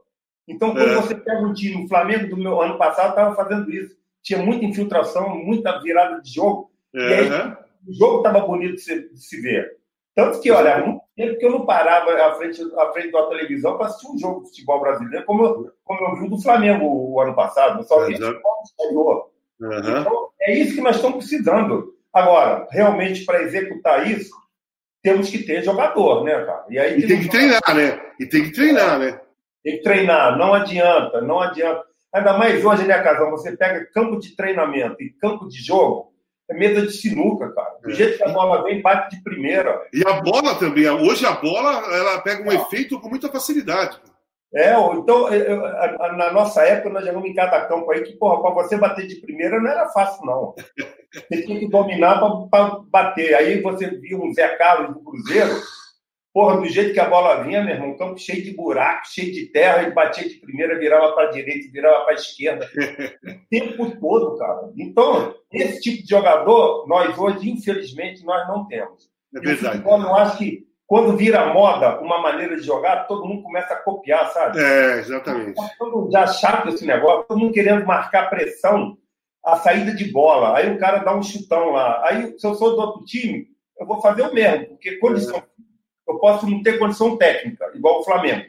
[0.48, 0.94] Então, quando é.
[0.94, 3.94] você pega um time, o Flamengo do meu ano passado estava fazendo isso.
[4.22, 6.72] Tinha muita infiltração, muita virada de jogo.
[6.94, 7.29] E aí,
[7.87, 9.77] o jogo estava bonito de se, de se, ver.
[10.14, 13.27] Tanto que, olha, há muito tempo que eu não parava à frente, à frente da
[13.29, 16.85] televisão para assistir um jogo de futebol brasileiro, como eu, como eu vi do Flamengo
[16.87, 17.81] o, ano passado.
[17.81, 19.31] Eu só vi futebol exterior.
[19.61, 20.01] Uhum.
[20.01, 21.94] Então, é isso que nós estamos precisando.
[22.12, 24.35] Agora, realmente, para executar isso,
[25.03, 26.64] temos que ter jogador, né, cara?
[26.68, 28.01] E, aí, e tem que treinar, né?
[28.20, 29.20] E tem que treinar, né?
[29.64, 31.85] Tem que treinar, não adianta, não adianta.
[32.12, 33.31] Ainda mais hoje, né, Casal?
[33.31, 36.12] Você pega campo de treinamento e campo de jogo,
[36.53, 37.77] é mesa de sinuca, cara.
[37.83, 37.95] Do é.
[37.95, 39.83] jeito que a bola vem, bate de primeira.
[39.93, 40.88] E a bola também.
[40.88, 42.55] Hoje a bola ela pega um ah.
[42.55, 43.99] efeito com muita facilidade.
[44.55, 45.29] É, então,
[46.15, 49.17] na nossa época, nós jogamos em cada campo aí que, porra, para você bater de
[49.17, 50.55] primeira não era fácil, não.
[51.11, 53.35] Você tinha que dominar para bater.
[53.35, 55.59] Aí você viu um Zé Carlos do Cruzeiro,
[56.33, 59.47] Porra, do jeito que a bola vinha, meu irmão, campo cheio de buraco, cheio de
[59.53, 62.66] terra, ele batia de primeira, virava para a direita, virava para a esquerda.
[63.27, 64.71] o tempo todo, cara.
[64.79, 69.11] Então, esse tipo de jogador, nós hoje, infelizmente, nós não temos.
[69.35, 69.83] É verdade.
[69.87, 73.83] Eu não acho que quando vira moda uma maneira de jogar, todo mundo começa a
[73.83, 74.59] copiar, sabe?
[74.59, 75.55] É, exatamente.
[75.79, 78.97] Todo mundo já chato esse negócio, todo mundo querendo marcar pressão,
[79.45, 80.57] a saída de bola.
[80.57, 82.07] Aí o cara dá um chutão lá.
[82.07, 83.47] Aí, se eu sou do outro time,
[83.79, 85.42] eu vou fazer o mesmo, porque condição é
[86.12, 88.46] eu posso não ter condição técnica, igual o Flamengo,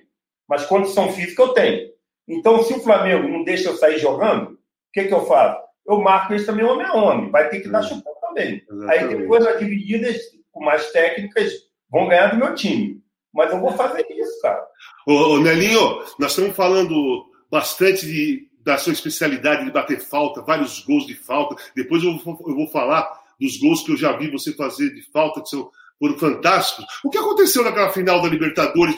[0.47, 1.89] mas condição física eu tenho.
[2.27, 4.57] Então, se o Flamengo não deixa eu sair jogando, o
[4.93, 5.61] que, que eu faço?
[5.85, 8.63] Eu marco eles também homem a homem, vai ter que dar chutão também.
[8.69, 9.03] Exatamente.
[9.03, 10.17] Aí depois as divididas
[10.51, 11.51] com mais técnicas
[11.89, 13.01] vão ganhar do meu time.
[13.33, 14.63] Mas eu vou fazer isso, cara.
[15.07, 20.79] Ô, ô Nelinho, nós estamos falando bastante de, da sua especialidade de bater falta, vários
[20.85, 21.55] gols de falta.
[21.75, 25.01] Depois eu vou, eu vou falar dos gols que eu já vi você fazer de
[25.11, 26.85] falta, que são, foram fantásticos.
[27.03, 28.95] O que aconteceu naquela final da Libertadores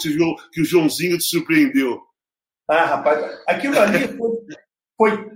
[0.51, 2.01] que o Joãozinho te surpreendeu?
[2.67, 4.31] Ah, rapaz, aquilo ali foi,
[4.97, 5.31] foi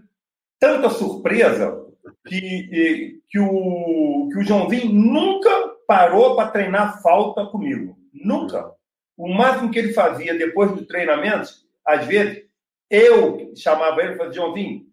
[0.59, 1.85] tanta surpresa
[2.27, 5.49] que, que, o, que o Joãozinho nunca
[5.87, 7.97] parou para treinar falta comigo.
[8.13, 8.71] Nunca.
[9.17, 11.49] O máximo que ele fazia depois do treinamento,
[11.85, 12.43] às vezes,
[12.89, 14.85] eu chamava ele e falava, Joãozinho,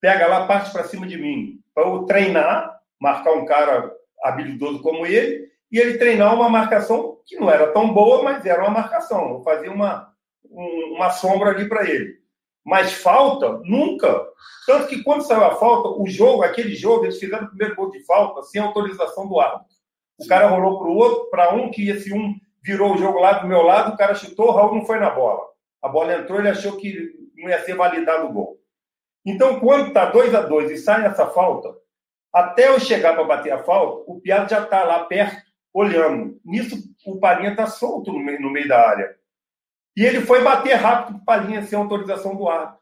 [0.00, 3.92] pega lá, parte para cima de mim, para eu treinar, marcar um cara
[4.22, 8.62] habilidoso como ele, e ele treinar uma marcação que não era tão boa, mas era
[8.62, 9.34] uma marcação.
[9.34, 10.12] Eu fazia uma,
[10.50, 12.18] um, uma sombra ali para ele.
[12.64, 14.26] Mas falta, nunca.
[14.66, 17.90] Tanto que quando saiu a falta, o jogo, aquele jogo, eles fizeram o primeiro gol
[17.90, 19.76] de falta sem autorização do árbitro.
[20.18, 23.34] O cara rolou para o outro, para um, que esse um virou o jogo lá
[23.34, 25.40] do meu lado, o cara chutou, o Raul não foi na bola.
[25.82, 28.58] A bola entrou, ele achou que não ia ser validado o gol.
[29.24, 31.74] Então, quando está 2 a 2 e sai essa falta,
[32.32, 35.47] até eu chegar para bater a falta, o Piado já está lá perto,
[35.78, 36.40] olhando.
[36.44, 39.14] Nisso, o Palinha está solto no meio, no meio da área.
[39.96, 42.78] E ele foi bater rápido com o Palinha sem autorização do árbitro.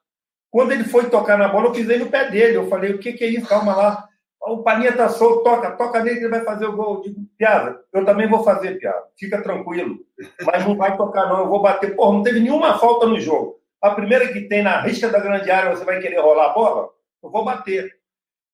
[0.51, 2.57] Quando ele foi tocar na bola, eu pisei no pé dele.
[2.57, 3.47] Eu falei, o que, que é isso?
[3.47, 4.09] Calma lá.
[4.41, 6.97] O Palinha está solto, toca, toca nele ele vai fazer o gol.
[6.97, 9.03] Eu digo, Piada, eu também vou fazer, Piada.
[9.19, 9.99] Fica tranquilo.
[10.43, 11.41] Mas não vai tocar, não.
[11.41, 11.95] Eu vou bater.
[11.95, 13.61] Porra, não teve nenhuma falta no jogo.
[13.83, 16.89] A primeira que tem na risca da grande área, você vai querer rolar a bola?
[17.23, 17.95] Eu vou bater.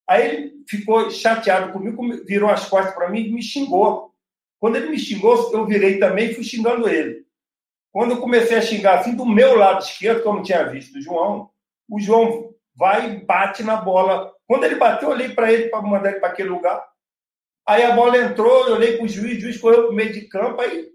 [0.09, 4.12] Aí ele ficou chateado comigo, virou as costas para mim e me xingou.
[4.63, 7.27] Quando ele me xingou, eu virei também e fui xingando ele.
[7.91, 10.97] Quando eu comecei a xingar assim, do meu lado esquerdo, que eu não tinha visto
[10.97, 11.51] o João,
[11.91, 14.33] o João vai e bate na bola.
[14.47, 16.81] Quando ele bateu, eu olhei para ele para mandar ele para aquele lugar.
[17.67, 20.13] Aí a bola entrou, eu olhei para o juiz, o juiz correu para o meio
[20.13, 20.89] de campo, aí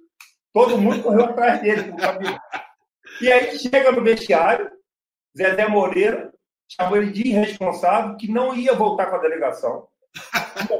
[0.53, 1.93] todo mundo correu atrás dele.
[3.19, 4.71] E aí chega no vestiário,
[5.37, 6.33] Zé Moreira
[6.69, 9.89] chamou ele de irresponsável, que não ia voltar com a delegação.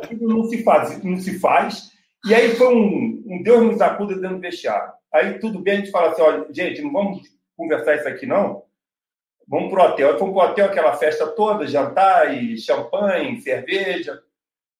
[0.01, 1.96] Aquilo não se faz, não se faz.
[2.25, 4.93] E aí foi um, um Deus nos acuda dentro do vestiário.
[5.13, 7.21] Aí tudo bem, a gente fala assim, olha, gente, não vamos
[7.55, 8.63] conversar isso aqui não.
[9.47, 10.11] Vamos pro hotel.
[10.11, 14.21] Aí fomos pro hotel, aquela festa toda, jantar e champanhe, cerveja.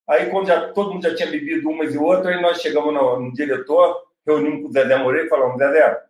[0.08, 3.20] Aí quando já, todo mundo já tinha bebido umas e outras, aí nós chegamos no,
[3.20, 6.02] no diretor, reunimos com o Zezé Moreira e falamos, Zezé,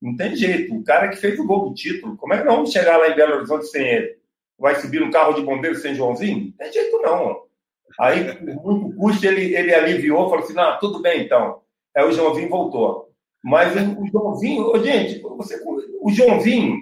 [0.00, 0.74] não tem jeito.
[0.74, 3.08] O cara que fez o gol do título, como é que nós vamos chegar lá
[3.08, 4.18] em Belo Horizonte sem ele?
[4.58, 6.46] Vai subir no carro de bombeiro sem Joãozinho?
[6.46, 7.44] Não tem jeito não.
[8.00, 11.62] Aí, por muito custo, ele, ele aliviou, falou assim, não, tudo bem então.
[11.96, 13.10] Aí o Joãozinho voltou.
[13.42, 15.62] Mas o, Joãozinho, gente, você,
[16.00, 16.78] o Joãozinho,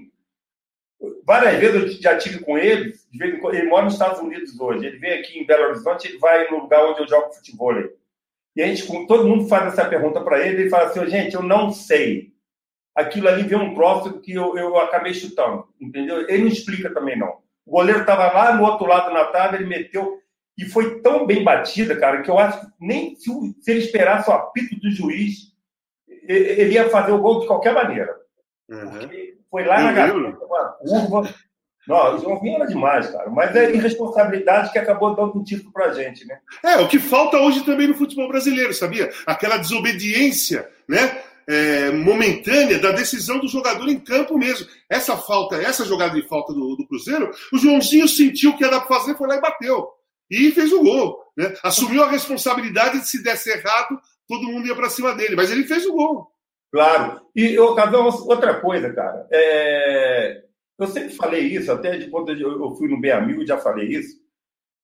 [1.25, 5.13] várias vezes eu já tive com ele, ele mora nos Estados Unidos hoje, ele vem
[5.13, 7.75] aqui em Belo Horizonte, ele vai no lugar onde eu jogo futebol.
[8.55, 11.43] E a gente, todo mundo faz essa pergunta para ele, ele fala assim, gente, eu
[11.43, 12.33] não sei
[12.95, 16.29] aquilo ali veio um próximo que eu, eu acabei chutando, entendeu?
[16.29, 17.39] Ele não explica também, não.
[17.65, 20.21] O goleiro estava lá no outro lado na trave, ele meteu
[20.57, 23.31] e foi tão bem batida, cara, que eu acho que nem se,
[23.67, 25.53] ele esperasse o apito do juiz,
[26.29, 28.15] ele ia fazer o gol de qualquer maneira.
[28.69, 29.09] Uhum.
[29.51, 31.35] Foi lá na gaveta, uma curva.
[31.87, 33.29] Não, o Joãozinho era demais, cara.
[33.29, 36.39] Mas é irresponsabilidade que acabou dando um título pra gente, né?
[36.63, 39.11] É, o que falta hoje também no futebol brasileiro, sabia?
[39.27, 41.23] Aquela desobediência, né?
[41.47, 44.67] é, momentânea da decisão do jogador em campo mesmo.
[44.89, 48.97] Essa falta, essa jogada de falta do, do Cruzeiro, o Joãozinho sentiu que era para
[48.99, 49.89] fazer, foi lá e bateu.
[50.33, 51.23] E fez o gol.
[51.37, 51.55] Né?
[51.63, 55.37] Assumiu a responsabilidade de se desse errado, todo mundo ia para cima dele.
[55.37, 56.33] Mas ele fez o gol.
[56.73, 57.21] Claro.
[57.37, 59.27] E, eu, Casão, outra coisa, cara.
[59.31, 60.43] É...
[60.79, 64.17] Eu sempre falei isso, até de quando eu fui no Bem Amigo, já falei isso.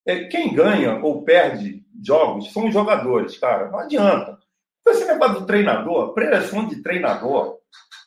[0.07, 3.71] É, quem ganha ou perde jogos são os jogadores, cara.
[3.71, 4.39] Não adianta.
[4.87, 7.59] Esse negócio do treinador, preleção de treinador,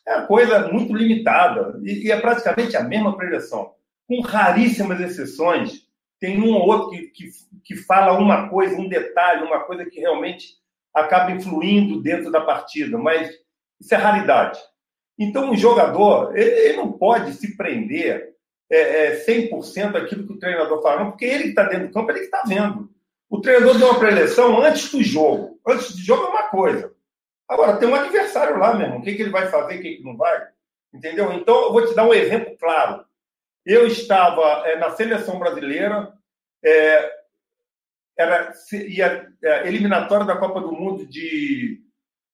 [0.07, 3.73] é uma coisa muito limitada e, e é praticamente a mesma preleção,
[4.07, 5.80] com raríssimas exceções.
[6.21, 7.29] Tem um ou outro que, que,
[7.65, 10.53] que fala uma coisa, um detalhe, uma coisa que realmente
[10.93, 13.27] acaba influindo dentro da partida, mas
[13.79, 14.59] isso é raridade.
[15.17, 18.35] Então, o jogador ele, ele não pode se prender
[18.69, 22.11] é, é, 100% aquilo que o treinador fala, porque ele que está dentro do campo,
[22.11, 22.89] ele que está vendo.
[23.27, 25.59] O treinador deu uma preleção antes do jogo.
[25.67, 26.93] Antes do jogo é uma coisa.
[27.49, 28.99] Agora, tem um adversário lá mesmo.
[28.99, 30.47] O que, que ele vai fazer, o que, que não vai.
[30.93, 31.33] Entendeu?
[31.33, 33.03] Então, eu vou te dar um exemplo claro.
[33.65, 36.11] Eu estava é, na seleção brasileira,
[36.63, 37.11] é,
[38.17, 41.79] era ia, é, eliminatória da Copa do Mundo de,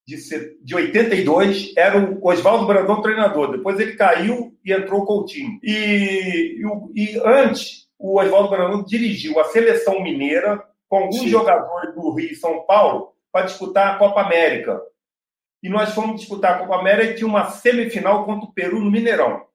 [0.06, 3.52] de, de 82, era o Oswaldo Brandão treinador.
[3.52, 5.60] Depois ele caiu e entrou o Coutinho.
[5.62, 6.62] E,
[6.96, 11.30] e, e antes, o Oswaldo Brandão dirigiu a seleção mineira com alguns Sim.
[11.30, 14.82] jogadores do Rio e São Paulo para disputar a Copa América.
[15.62, 18.92] E nós fomos disputar a Copa América e tinha uma semifinal contra o Peru no
[18.92, 19.47] Mineirão.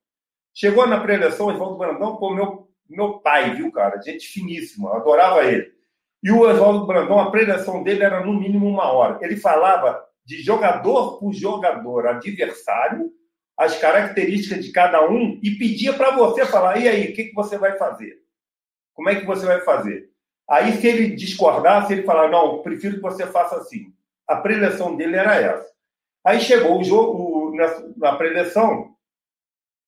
[0.55, 4.01] Chegou na pré-eleição, Oswaldo Brandão, pô, meu, meu pai, viu, cara?
[4.01, 5.73] Gente finíssima, adorava ele.
[6.23, 9.19] E o Oswaldo Brandão, a preleção dele era no mínimo uma hora.
[9.23, 13.11] Ele falava de jogador por jogador, adversário,
[13.57, 17.35] as características de cada um e pedia para você falar: e aí, o que, que
[17.35, 18.19] você vai fazer?
[18.95, 20.11] Como é que você vai fazer?
[20.49, 23.93] Aí, se ele discordasse, ele falava: não, prefiro que você faça assim.
[24.29, 25.73] A preleção dele era essa.
[26.25, 28.92] Aí chegou o jogo, na, na preleção,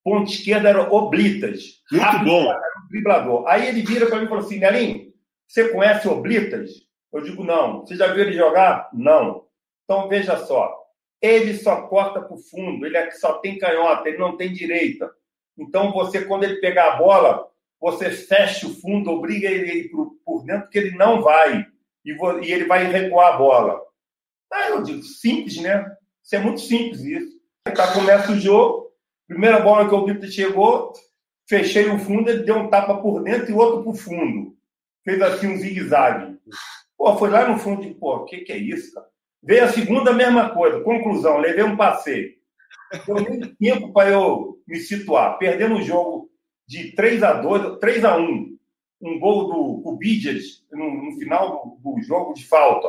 [0.04, 1.82] ponto esquerda era Oblitas.
[1.90, 2.54] Muito rápido, bom.
[2.90, 3.48] Driblador.
[3.48, 5.12] Aí ele vira para mim e falou assim: Nelinho,
[5.48, 6.70] você conhece Oblitas?
[7.12, 7.80] Eu digo: não.
[7.80, 8.90] Você já viu ele jogar?
[8.92, 9.46] Não.
[9.84, 10.84] Então veja só.
[11.20, 15.10] Ele só corta para o fundo, ele é só tem canhota, ele não tem direita.
[15.56, 17.48] Então você, quando ele pegar a bola,
[17.80, 19.90] você fecha o fundo, obriga ele a ir
[20.24, 21.66] por dentro, porque ele não vai.
[22.04, 22.12] E,
[22.42, 23.80] e ele vai recuar a bola.
[24.52, 25.84] Aí eu digo, simples, né?
[26.22, 27.34] Isso é muito simples isso.
[27.74, 28.83] Tá, começa o jogo,
[29.26, 30.92] primeira bola que o Vitor chegou,
[31.48, 34.56] fechei o fundo, ele deu um tapa por dentro e outro por fundo.
[35.04, 36.38] Fez assim um zigue-zague.
[36.96, 39.06] Pô, foi lá no fundo e, pô, o que, que é isso, cara?
[39.42, 40.80] Veio a segunda, mesma coisa.
[40.80, 42.32] Conclusão, levei um passeio.
[43.06, 45.36] Deu nem tempo para eu me situar.
[45.36, 46.30] Perdendo o jogo
[46.66, 48.56] de 3 a 2 3 a 1
[49.02, 52.88] Um gol do Cubidias no, no, final do, do, jogo de falta.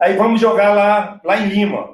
[0.00, 1.93] Aí vamos jogar lá, lá em Lima.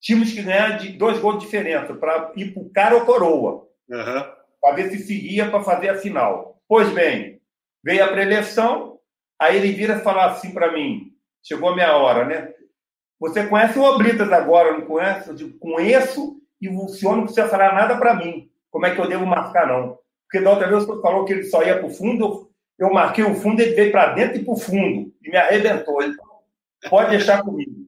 [0.00, 3.66] Tínhamos que ganhar de dois gols de diferença para ir para o cara ou coroa.
[3.88, 4.24] Uhum.
[4.60, 6.60] Para ver se seguia para fazer a final.
[6.68, 7.40] Pois bem,
[7.82, 8.98] veio a preleção,
[9.38, 12.52] aí ele vira falar assim para mim: chegou a minha hora, né?
[13.20, 15.28] Você conhece o Oblitas agora, não conhece?
[15.28, 18.50] Eu digo, conheço e o senhor não precisa falar nada para mim.
[18.70, 19.98] Como é que eu devo marcar, não?
[20.24, 22.92] Porque da outra vez o senhor falou que ele só ia para o fundo, eu
[22.92, 25.12] marquei o fundo, ele veio para dentro e para o fundo.
[25.22, 26.00] E me arrebentou.
[26.00, 26.14] Ele
[26.88, 27.87] pode deixar comigo.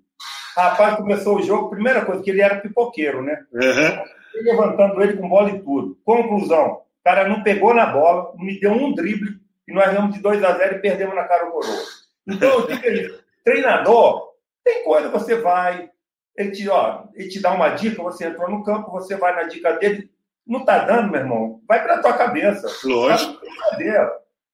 [0.57, 3.45] Rapaz, começou o jogo, primeira coisa, que ele era pipoqueiro, né?
[3.53, 4.05] Uhum.
[4.45, 5.99] Levantando ele com bola e tudo.
[6.05, 10.21] Conclusão, o cara não pegou na bola, me deu um drible, e nós ganhamos de
[10.21, 11.83] 2 a 0 e perdemos na cara o coroa.
[12.27, 13.25] Então, eu digo isso.
[13.45, 14.31] Treinador,
[14.65, 15.91] tem coisa, você vai,
[16.37, 19.45] ele te, ó, ele te dá uma dica, você entrou no campo, você vai na
[19.45, 20.11] dica dele,
[20.47, 22.67] não tá dando, meu irmão, vai para tua cabeça.
[22.87, 23.41] Lógico.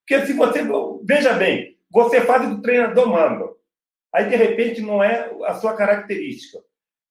[0.01, 0.61] Porque se você,
[1.03, 3.56] veja bem, você faz o que o treinador manda.
[4.17, 6.59] Aí, de repente, não é a sua característica.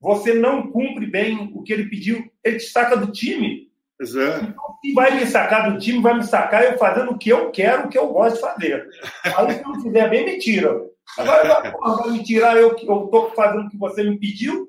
[0.01, 3.69] Você não cumpre bem o que ele pediu, ele te saca do time.
[4.01, 4.43] Exato.
[4.43, 7.51] Então, se vai me sacar do time, vai me sacar eu fazendo o que eu
[7.51, 8.89] quero, o que eu gosto de fazer.
[9.23, 10.81] Aí, se não fizer bem, me tira.
[11.15, 14.67] Agora, porra, vai me tirar, eu estou fazendo o que você me pediu,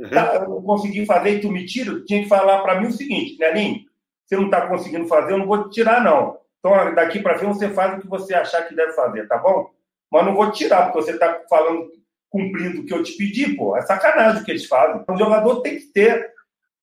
[0.00, 0.10] uhum.
[0.10, 2.92] tá, eu não consegui fazer e tu me tira, tinha que falar para mim o
[2.92, 3.84] seguinte, Nelinho,
[4.26, 6.36] você não está conseguindo fazer, eu não vou te tirar, não.
[6.58, 9.70] Então, daqui para frente, você faz o que você achar que deve fazer, tá bom?
[10.10, 11.90] Mas não vou tirar, porque você está falando,
[12.30, 13.76] cumprindo o que eu te pedi, pô.
[13.76, 15.04] É sacanagem o que eles fazem.
[15.08, 16.32] O jogador tem que ter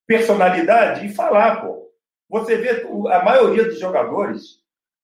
[0.07, 1.91] personalidade e falar, pô.
[2.29, 4.59] Você vê a maioria dos jogadores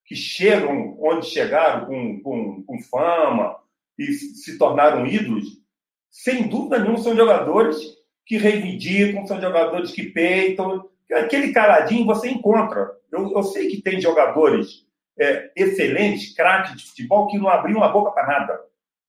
[0.06, 3.62] que chegam onde chegaram com, com, com fama,
[3.98, 5.62] e se tornaram ídolos,
[6.10, 7.78] sem dúvida nenhuma são jogadores
[8.26, 10.90] que reivindicam, são jogadores que peitam.
[11.12, 12.92] Aquele caladinho você encontra.
[13.12, 14.86] Eu, eu sei que tem jogadores
[15.22, 18.60] é, excelentes, craques de futebol, que não abriam a boca para nada.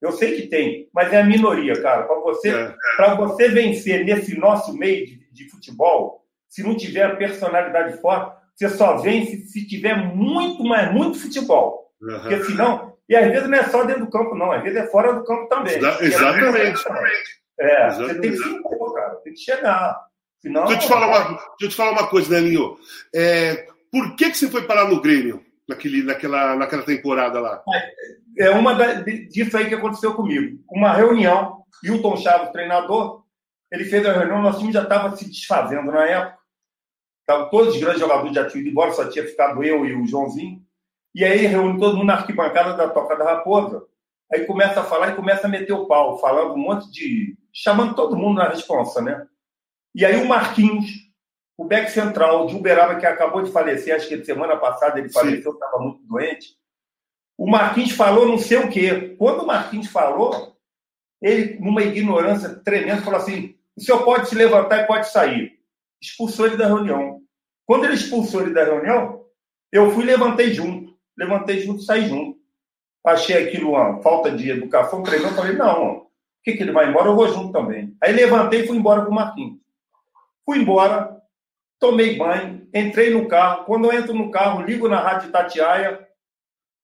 [0.00, 2.02] Eu sei que tem, mas é a minoria, cara.
[2.02, 3.14] Para você, é.
[3.16, 8.98] você vencer nesse nosso meio de, de futebol, se não tiver personalidade forte, você só
[8.98, 11.90] vence se tiver muito, mas muito futebol.
[12.00, 12.20] Uhum.
[12.20, 14.52] Porque senão, e às vezes não é só dentro do campo, não.
[14.52, 15.76] Às vezes é fora do campo também.
[15.76, 16.84] Exa exatamente.
[17.58, 18.14] É, exatamente.
[18.14, 19.14] você tem que se impor, cara.
[19.16, 20.04] Tem que chegar.
[20.40, 22.76] Senão, deixa, eu te falar uma, deixa eu te falar uma coisa, Nelinho.
[23.14, 27.62] É, por que, que você foi parar no Grêmio naquele, naquela, naquela temporada lá?
[28.38, 30.62] É, é uma da, disso aí que aconteceu comigo.
[30.70, 33.22] Uma reunião, Hilton Chaves, treinador,
[33.70, 36.38] ele fez a reunião, nosso time já estava se desfazendo na época.
[37.26, 40.06] Tava, todos os grandes jogadores já tinham ido embora, só tinha ficado eu e o
[40.06, 40.62] Joãozinho.
[41.14, 43.84] E aí reúne todo mundo na arquibancada da Toca da Raposa.
[44.32, 47.36] Aí começa a falar e começa a meter o pau, falando um monte de.
[47.52, 49.26] chamando todo mundo na responsa, né?
[49.94, 50.86] E aí o Marquinhos,
[51.56, 55.52] o back central de Uberaba, que acabou de falecer, acho que semana passada ele faleceu,
[55.52, 56.56] estava muito doente.
[57.36, 59.14] O Marquinhos falou não sei o quê.
[59.18, 60.56] Quando o Marquinhos falou,
[61.20, 65.58] ele, numa ignorância tremenda, falou assim: o senhor pode se levantar e pode sair.
[66.00, 67.20] Expulsou ele da reunião.
[67.66, 69.24] Quando ele expulsou ele da reunião,
[69.70, 72.40] eu fui e levantei junto levantei junto, saí junto.
[73.04, 76.06] Achei aquilo uma falta de educação, treinou, falei, não, o
[76.44, 77.08] que, que ele vai embora?
[77.08, 77.96] Eu vou junto também.
[78.00, 79.58] Aí levantei e fui embora com o Marquinhos.
[80.44, 81.20] Fui embora,
[81.82, 83.64] tomei banho, entrei no carro.
[83.64, 86.06] Quando eu entro no carro, ligo na rádio Tatiaia,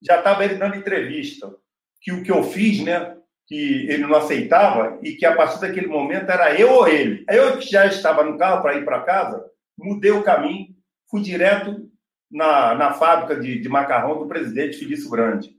[0.03, 1.55] já estava ele dando entrevista.
[2.03, 3.17] Que o que eu fiz, né?
[3.47, 7.25] Que ele não aceitava e que a partir daquele momento era eu ou ele.
[7.31, 10.75] Eu que já estava no carro para ir para casa, mudei o caminho,
[11.09, 11.89] fui direto
[12.29, 15.57] na, na fábrica de, de macarrão do presidente Felício Grande.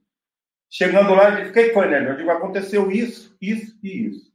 [0.69, 1.95] Chegando lá, ele disse, o que foi?
[1.95, 4.33] Eu digo, aconteceu isso, isso e isso.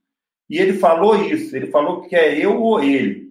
[0.49, 3.24] E ele falou isso, ele falou que é eu ou ele.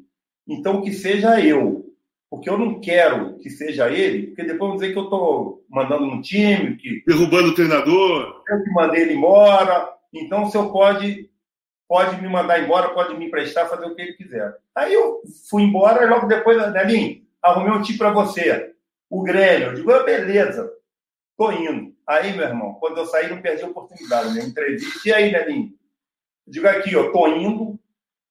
[0.48, 1.84] Então, que seja eu.
[2.30, 6.08] Porque eu não quero que seja ele, porque depois vão dizer que eu estou mandando
[6.08, 7.04] no time, que.
[7.06, 8.44] Derrubando o treinador.
[8.48, 9.94] Eu que mandei ele embora.
[10.12, 11.30] Então, o senhor pode,
[11.88, 14.52] pode me mandar embora, pode me emprestar, fazer o que ele quiser.
[14.74, 18.74] Aí eu fui embora, e logo depois, Nelinho, arrumei um time para você.
[19.10, 19.68] O Grêmio.
[19.68, 20.72] Eu digo, ah, beleza,
[21.38, 21.94] tô indo.
[22.08, 24.44] Aí, meu irmão, quando eu saí, não perdi a oportunidade, né?
[24.44, 25.08] Entrevista.
[25.08, 25.72] E aí, Nelinho?
[26.48, 27.80] Eu digo aqui, eu tô indo,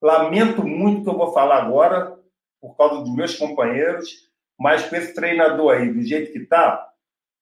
[0.02, 2.18] lamento muito o que eu vou falar agora,
[2.60, 6.88] por causa dos meus companheiros, mas com esse treinador aí, do jeito que está,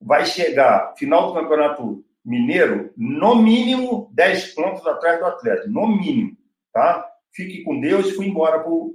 [0.00, 6.36] vai chegar final do Campeonato Mineiro, no mínimo 10 pontos atrás do Atlético, no mínimo,
[6.72, 7.06] tá?
[7.32, 8.92] Fique com Deus, e fui embora pro,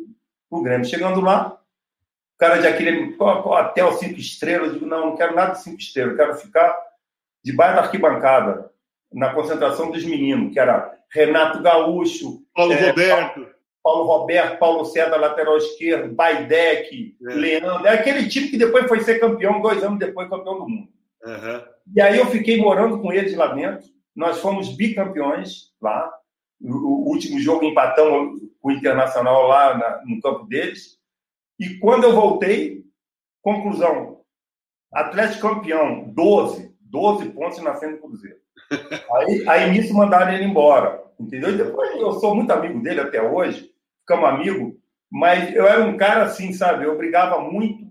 [0.49, 0.85] pro Grêmio.
[0.85, 1.59] Chegando lá,
[2.35, 3.15] o cara já queria
[3.57, 6.35] até os cinco estrelas, eu digo, não, não quero nada de cinco estrelas, eu quero
[6.35, 6.75] ficar
[7.43, 8.71] debaixo da arquibancada,
[9.13, 13.54] na concentração dos meninos, que era Renato Gaúcho, Paulo é, Roberto.
[13.85, 17.33] Paulo Roberto, Paulo César, lateral esquerdo, Baidec, é.
[17.35, 17.85] Leandro.
[17.85, 20.89] É aquele time que depois foi ser campeão, dois anos depois campeão do mundo.
[21.23, 21.61] Uhum.
[21.95, 23.85] E aí eu fiquei morando com eles lá dentro.
[24.15, 26.11] Nós fomos bicampeões lá.
[26.59, 30.97] O, último jogo empatamos com o Internacional lá na, no campo deles.
[31.59, 32.83] E quando eu voltei,
[33.43, 34.21] conclusão:
[34.91, 38.37] Atlético campeão, 12, 12 pontos na frente do Cruzeiro.
[39.13, 41.51] Aí, aí nisso mandaram ele embora, entendeu?
[41.51, 43.74] E depois eu sou muito amigo dele até hoje
[44.05, 44.73] ficamos amigos,
[45.11, 46.85] mas eu era um cara assim, sabe?
[46.85, 47.85] Eu brigava muito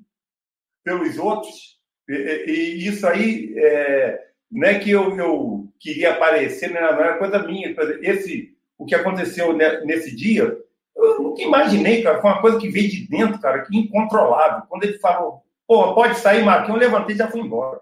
[0.84, 2.14] pelos outros, e,
[2.46, 7.18] e isso aí é, não é que eu, eu queria aparecer, não era, não era
[7.18, 7.74] coisa minha.
[8.02, 10.56] Esse, o que aconteceu nesse dia,
[10.96, 12.20] eu nunca imaginei, cara.
[12.20, 14.62] Foi uma coisa que veio de dentro, cara, que incontrolável.
[14.68, 17.80] Quando ele falou, pô, pode sair, Marquinhos, eu levantei e já fui embora.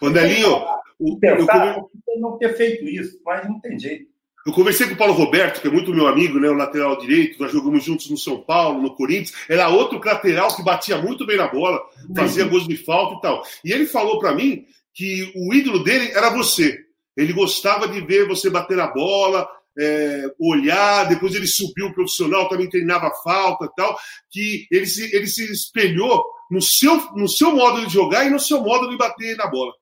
[0.00, 0.62] Ô, Delinho,
[0.98, 2.20] o, pensar, eu...
[2.20, 4.13] não ter feito isso, mas não tem jeito.
[4.46, 7.40] Eu conversei com o Paulo Roberto, que é muito meu amigo, né, o lateral direito,
[7.40, 9.32] nós jogamos juntos no São Paulo, no Corinthians.
[9.48, 11.80] Era outro lateral que batia muito bem na bola,
[12.14, 13.42] fazia gols de falta e tal.
[13.64, 16.78] E ele falou para mim que o ídolo dele era você.
[17.16, 22.48] Ele gostava de ver você bater na bola, é, olhar, depois ele subiu o profissional,
[22.48, 23.96] também treinava falta e tal,
[24.30, 28.38] que ele se, ele se espelhou no seu, no seu modo de jogar e no
[28.38, 29.72] seu modo de bater na bola.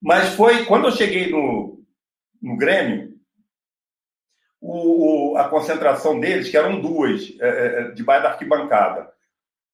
[0.00, 1.82] Mas foi quando eu cheguei no,
[2.40, 3.13] no Grêmio,
[4.66, 9.12] o, a concentração deles, que eram duas, é, é, é debaixo da arquibancada.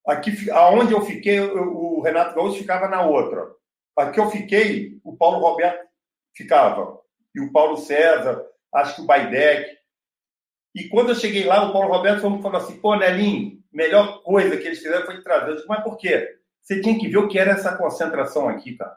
[0.04, 3.46] Aqui, aonde eu fiquei, o Renato Gaúcho ficava na outra.
[3.96, 5.86] Aqui eu fiquei, o Paulo Roberto
[6.34, 6.98] ficava.
[7.32, 9.78] E o Paulo César, acho que o Baidec.
[10.74, 14.66] E quando eu cheguei lá, o Paulo Roberto falou assim: pô, Nelinho, melhor coisa que
[14.66, 15.50] eles fizeram foi trazer.
[15.50, 16.36] Eu disse, mas por quê?
[16.60, 18.96] Você tinha que ver o que era essa concentração aqui, cara.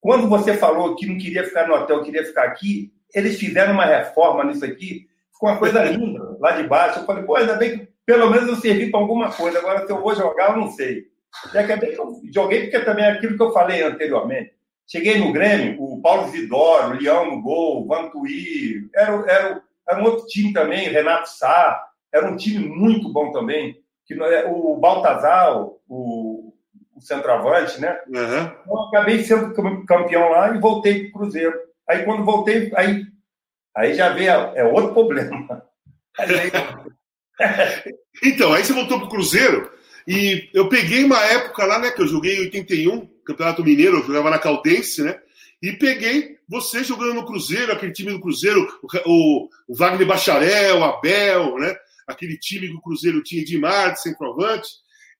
[0.00, 3.84] Quando você falou que não queria ficar no hotel, queria ficar aqui, eles fizeram uma
[3.84, 7.00] reforma nisso aqui Ficou uma coisa linda lá de baixo.
[7.00, 9.58] Eu falei, pô, ainda bem que pelo menos eu servi para alguma coisa.
[9.58, 11.04] Agora, se eu vou jogar, eu não sei.
[11.52, 14.52] E acabei que eu joguei porque também é aquilo que eu falei anteriormente.
[14.86, 20.00] Cheguei no Grêmio, o Paulo Zidoro, o Leão no gol, o Vantuí, era, era, era
[20.00, 21.82] um outro time também, Renato Sá,
[22.12, 23.82] era um time muito bom também.
[24.06, 26.52] Que, é, o Baltazar, o,
[26.94, 27.98] o centroavante, né?
[28.06, 28.50] Uhum.
[28.68, 29.54] Eu acabei sendo
[29.86, 31.58] campeão lá e voltei para o Cruzeiro.
[31.88, 33.03] Aí, quando voltei, aí
[33.76, 35.62] Aí já vem, é outro problema.
[38.22, 39.70] então, aí você voltou para o Cruzeiro
[40.06, 44.06] e eu peguei uma época lá, né, que eu joguei em 81, Campeonato Mineiro, eu
[44.06, 45.18] jogava na Caldense, né?
[45.62, 48.68] E peguei você jogando no Cruzeiro, aquele time do Cruzeiro,
[49.06, 51.74] o, o Wagner Bacharel, o Abel, né?
[52.06, 54.68] Aquele time que o Cruzeiro tinha de Marte, centroavante.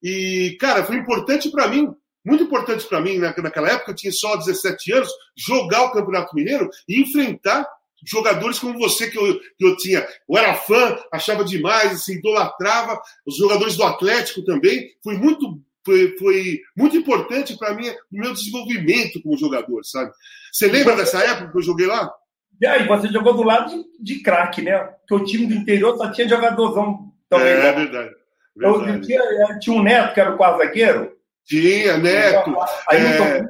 [0.03, 1.89] E, cara, foi importante para mim,
[2.23, 6.35] muito importante para mim, né, naquela época, eu tinha só 17 anos, jogar o Campeonato
[6.35, 7.67] Mineiro e enfrentar
[8.05, 10.07] jogadores como você que eu, que eu tinha.
[10.29, 13.01] Eu era fã, achava demais, assim, idolatrava.
[13.27, 14.91] Os jogadores do Atlético também.
[15.03, 20.13] Foi muito, foi, foi muito importante para mim, no meu desenvolvimento como jogador, sabe?
[20.53, 22.13] Você lembra dessa época que eu joguei lá?
[22.61, 24.79] E aí, você jogou do lado de, de craque, né?
[24.79, 27.49] Porque o time do interior só tinha jogadorzão também.
[27.49, 27.73] É, né?
[27.73, 28.15] verdade.
[28.57, 28.91] verdade.
[28.91, 31.13] Eu, tinha, tinha um neto que era o quase zagueiro.
[31.45, 32.55] Tinha, neto.
[32.89, 33.49] Aí, é...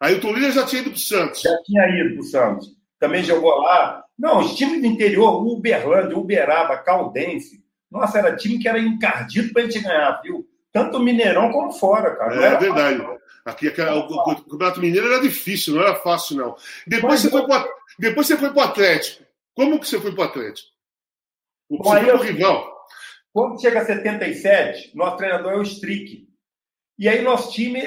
[0.00, 1.40] aí o Tolina já tinha ido para o Santos.
[1.40, 4.04] Já tinha ido para o Santos também jogou lá.
[4.18, 7.62] Não, os times do interior, Uberlândia, Uberaba, Caldense.
[7.90, 10.48] Nossa, era time que era encardido para a gente ganhar, viu?
[10.72, 12.34] Tanto Mineirão como fora, cara.
[12.34, 13.04] É, verdade.
[13.44, 16.56] Aqui, aqui o, o, o, Campeonato Mineiro era difícil, não era fácil, não.
[16.86, 17.68] Depois, você, foi pro,
[17.98, 19.24] depois você foi para o Atlético.
[19.54, 20.68] Como que você foi para o Atlético?
[21.70, 22.74] Você Bom, o rival.
[23.32, 26.26] Quando chega a 77, nosso treinador é o Strick.
[26.98, 27.82] E aí nosso time,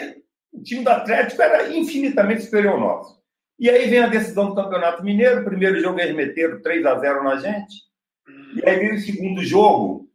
[0.51, 3.16] o time do Atlético era infinitamente superior ao nosso.
[3.59, 5.43] E aí vem a decisão do Campeonato Mineiro.
[5.43, 7.75] Primeiro jogo eles meteram 3 a 0 na gente.
[8.55, 10.07] E aí vem o segundo jogo.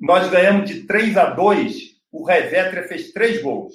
[0.00, 1.98] Nós ganhamos de 3 a 2.
[2.10, 3.74] O Revétria fez três gols.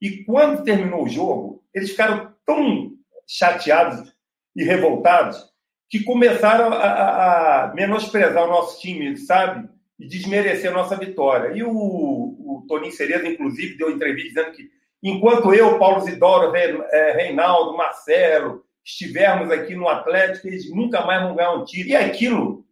[0.00, 2.92] E quando terminou o jogo, eles ficaram tão
[3.26, 4.12] chateados
[4.56, 5.52] e revoltados
[5.88, 9.68] que começaram a, a menosprezar o nosso time, sabe?
[10.00, 11.56] E desmerecer a nossa vitória.
[11.56, 14.70] E o, o Toninho Cereza, inclusive, deu entrevista dizendo que
[15.02, 21.34] enquanto eu, Paulo Zidoro, é, Reinaldo, Marcelo, estivermos aqui no Atlético, eles nunca mais vão
[21.34, 21.90] ganhar um título.
[21.90, 22.64] E aquilo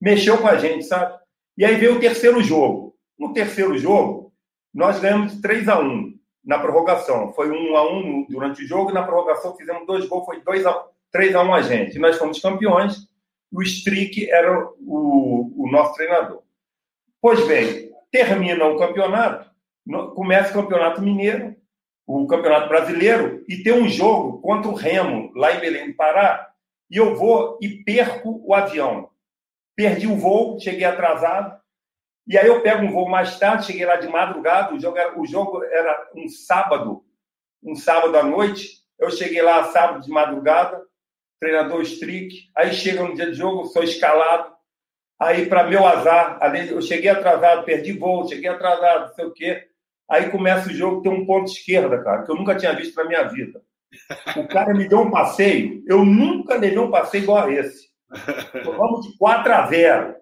[0.00, 1.18] mexeu com a gente, sabe?
[1.56, 2.96] E aí veio o terceiro jogo.
[3.18, 4.32] No terceiro jogo,
[4.74, 7.32] nós ganhamos de 3 a 1 na prorrogação.
[7.32, 10.66] Foi 1 a 1 durante o jogo, e na prorrogação fizemos dois gols, foi 2
[10.66, 11.98] a 3 a 1 a gente.
[11.98, 13.06] Nós fomos campeões,
[13.52, 16.42] o Strick era o, o nosso treinador.
[17.20, 19.50] Pois bem, termina o campeonato,
[20.14, 21.54] começa o campeonato mineiro,
[22.06, 26.50] o campeonato brasileiro, e tem um jogo contra o Remo, lá em Belém do Pará,
[26.90, 29.10] e eu vou e perco o avião.
[29.74, 31.60] Perdi o voo, cheguei atrasado,
[32.26, 35.18] e aí eu pego um voo mais tarde, cheguei lá de madrugada, o jogo era,
[35.18, 37.04] o jogo era um sábado,
[37.62, 40.80] um sábado à noite, eu cheguei lá sábado de madrugada,
[41.40, 42.50] treinador strict.
[42.56, 44.52] Aí chega no dia de jogo, sou escalado.
[45.20, 46.38] Aí, para meu azar,
[46.70, 49.68] eu cheguei atrasado, perdi voo, cheguei atrasado, não sei o quê.
[50.10, 53.04] Aí começa o jogo, tem um ponto esquerda, cara, que eu nunca tinha visto na
[53.04, 53.62] minha vida.
[54.36, 57.88] O cara me deu um passeio, eu nunca levei um passeio igual a esse.
[58.64, 60.14] Vamos de 4 a 0.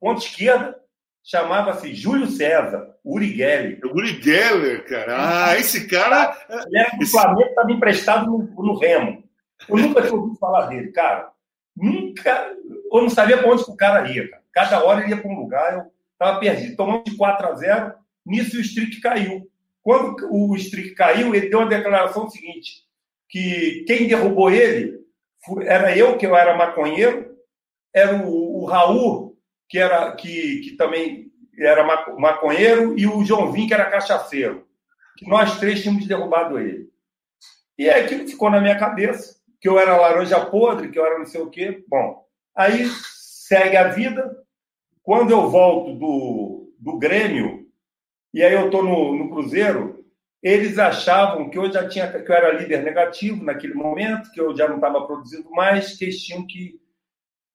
[0.00, 0.82] Ponto esquerda
[1.22, 3.80] chamava-se Júlio César, Uri Geller.
[3.84, 5.50] Uri Geller, cara.
[5.50, 6.36] Ah, esse cara.
[6.66, 7.12] Ele era do esse...
[7.12, 9.22] planeta, estava emprestado no, no Remo.
[9.68, 11.30] Eu nunca tinha ouvido falar dele, cara.
[11.76, 12.52] Nunca.
[12.92, 14.42] Eu não sabia para onde o cara ia, cara.
[14.52, 16.76] Cada hora ele ia para um lugar, eu estava perdido.
[16.76, 17.94] Tomamos de 4 a 0,
[18.24, 19.50] nisso o Strick caiu.
[19.82, 22.84] Quando o Strick caiu, ele deu uma declaração seguinte:
[23.28, 25.00] que quem derrubou ele
[25.62, 27.36] era eu, que eu era maconheiro,
[27.92, 29.36] era o, o Raul,
[29.68, 31.84] que, era, que, que também era
[32.18, 34.66] maconheiro, e o João Vim, que era cachaceiro.
[35.16, 36.88] Que nós três tínhamos derrubado ele.
[37.78, 41.18] E é aquilo ficou na minha cabeça que eu era laranja podre, que eu era
[41.18, 41.84] não sei o quê.
[41.88, 44.36] Bom, aí segue a vida.
[45.02, 47.61] Quando eu volto do, do Grêmio,
[48.32, 50.04] e aí eu estou no, no Cruzeiro,
[50.42, 54.56] eles achavam que eu já tinha que eu era líder negativo naquele momento, que eu
[54.56, 56.80] já não estava produzindo mais, que eles tinham que,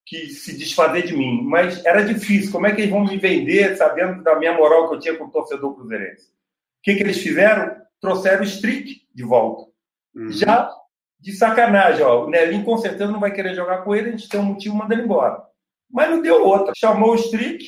[0.06, 1.42] que se desfazer de mim.
[1.44, 2.52] Mas era difícil.
[2.52, 5.26] Como é que eles vão me vender sabendo da minha moral que eu tinha com
[5.26, 6.28] o torcedor cruzeirense?
[6.28, 7.76] O que, que eles fizeram?
[8.00, 9.70] Trouxeram o Strick de volta.
[10.16, 10.32] Uhum.
[10.32, 10.72] Já
[11.20, 12.26] de sacanagem, ó.
[12.26, 14.76] O Nelinho com certeza não vai querer jogar com ele, a gente tem um motivo,
[14.76, 15.44] manda ele embora.
[15.92, 16.74] Mas não deu outra.
[16.76, 17.66] Chamou o Strick,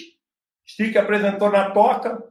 [0.66, 2.24] Strick apresentou na toca,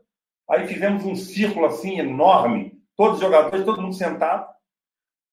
[0.51, 4.47] aí fizemos um círculo assim enorme, todos os jogadores, todo mundo sentado.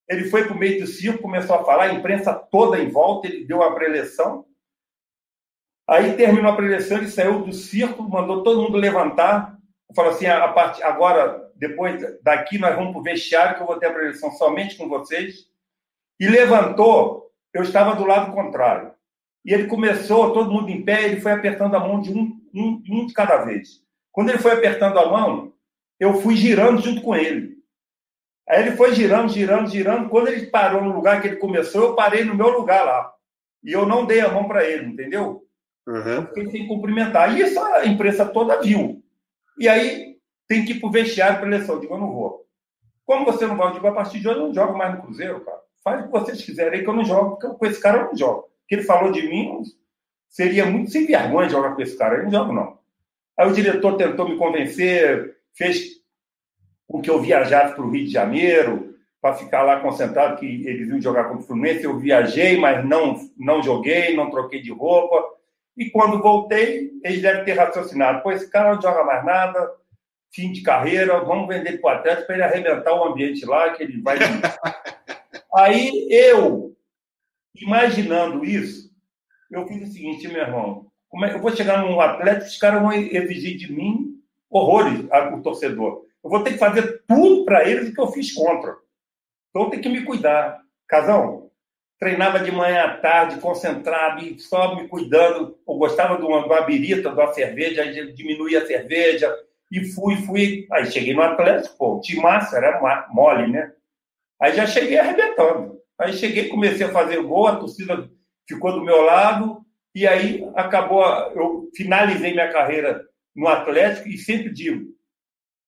[0.08, 3.28] Ele foi para o meio do círculo, começou a falar, a imprensa toda em volta,
[3.28, 4.46] ele deu a preleção.
[5.88, 9.58] Aí terminou a preleção, ele saiu do círculo, mandou todo mundo levantar.
[9.96, 13.80] Falou assim: a parte, agora, depois daqui, nós vamos para o vestiário, que eu vou
[13.80, 15.50] ter a preleção somente com vocês
[16.20, 18.94] e levantou, eu estava do lado contrário.
[19.44, 22.82] E ele começou, todo mundo em pé, ele foi apertando a mão de um, um,
[22.90, 23.85] um de cada vez.
[24.16, 25.52] Quando ele foi apertando a mão,
[26.00, 27.58] eu fui girando junto com ele.
[28.48, 30.08] Aí ele foi girando, girando, girando.
[30.08, 33.14] Quando ele parou no lugar que ele começou, eu parei no meu lugar lá.
[33.62, 35.46] E eu não dei a mão para ele, entendeu?
[35.86, 36.14] Uhum.
[36.14, 37.36] Eu fiquei sem cumprimentar.
[37.36, 39.04] E isso a imprensa toda viu.
[39.60, 40.16] E aí
[40.48, 41.76] tem que ir para o vestiário para eleição.
[41.76, 42.46] Eu digo, eu não vou.
[43.06, 43.68] Como você não vai?
[43.68, 45.60] Eu digo, a partir de hoje eu não jogo mais no Cruzeiro, cara.
[45.84, 48.16] Faz o que vocês quiserem, que eu não jogo, porque com esse cara eu não
[48.16, 48.40] jogo.
[48.40, 49.62] O que ele falou de mim
[50.30, 52.16] seria muito sem vergonha jogar com esse cara.
[52.16, 52.85] Eu não jogo, não.
[53.38, 56.02] Aí o diretor tentou me convencer, fez
[56.88, 60.88] com que eu viajasse para o Rio de Janeiro, para ficar lá concentrado, que eles
[60.88, 61.84] iam jogar contra o Fluminense.
[61.84, 65.24] Eu viajei, mas não, não joguei, não troquei de roupa.
[65.76, 69.72] E quando voltei, eles devem ter raciocinado: pô, esse cara não joga mais nada,
[70.32, 73.84] fim de carreira, vamos vender para o Atlético para ele arrebentar o ambiente lá, que
[73.84, 74.18] ele vai.
[75.56, 76.76] Aí eu,
[77.56, 78.92] imaginando isso,
[79.50, 82.82] eu fiz o seguinte, meu irmão, como é, eu vou chegar num Atlético, os caras
[82.82, 85.00] vão exigir de mim horrores,
[85.34, 86.04] o torcedor.
[86.22, 88.76] Eu vou ter que fazer tudo para eles que eu fiz contra.
[89.50, 90.60] Então tenho que me cuidar.
[90.86, 91.50] Casão,
[91.98, 95.58] treinava de manhã à tarde, concentrado, só me cuidando.
[95.66, 99.34] Eu gostava de uma, de uma birita, de uma cerveja, aí diminuía a cerveja,
[99.72, 100.68] e fui, fui.
[100.70, 103.72] Aí cheguei no Atlético, pô, o massa era mole, né?
[104.42, 105.80] Aí já cheguei arrebentando.
[105.98, 108.10] Aí cheguei, comecei a fazer gol, a torcida
[108.46, 109.65] ficou do meu lado,
[109.96, 114.94] e aí acabou, eu finalizei minha carreira no Atlético e sempre digo,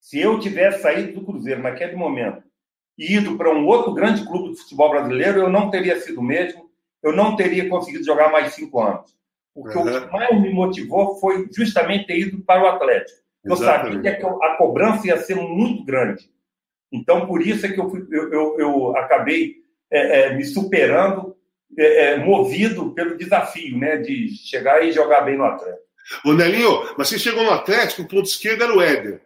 [0.01, 2.43] se eu tivesse saído do Cruzeiro naquele momento,
[2.97, 6.23] e ido para um outro grande clube de futebol brasileiro, eu não teria sido o
[6.23, 6.69] mesmo,
[7.01, 9.15] eu não teria conseguido jogar mais cinco anos.
[9.53, 9.86] Porque uhum.
[9.86, 13.19] o que mais me motivou foi justamente ter ido para o Atlético.
[13.45, 13.95] Eu Exatamente.
[13.95, 16.30] sabia que a cobrança ia ser muito grande.
[16.91, 19.55] Então, por isso é que eu, fui, eu, eu, eu acabei
[19.89, 21.36] é, é, me superando,
[21.78, 25.88] é, é, movido pelo desafio né, de chegar e jogar bem no Atlético.
[26.24, 29.22] Ô Nelinho, mas você chegou no Atlético, o ponto esquerdo era o Éder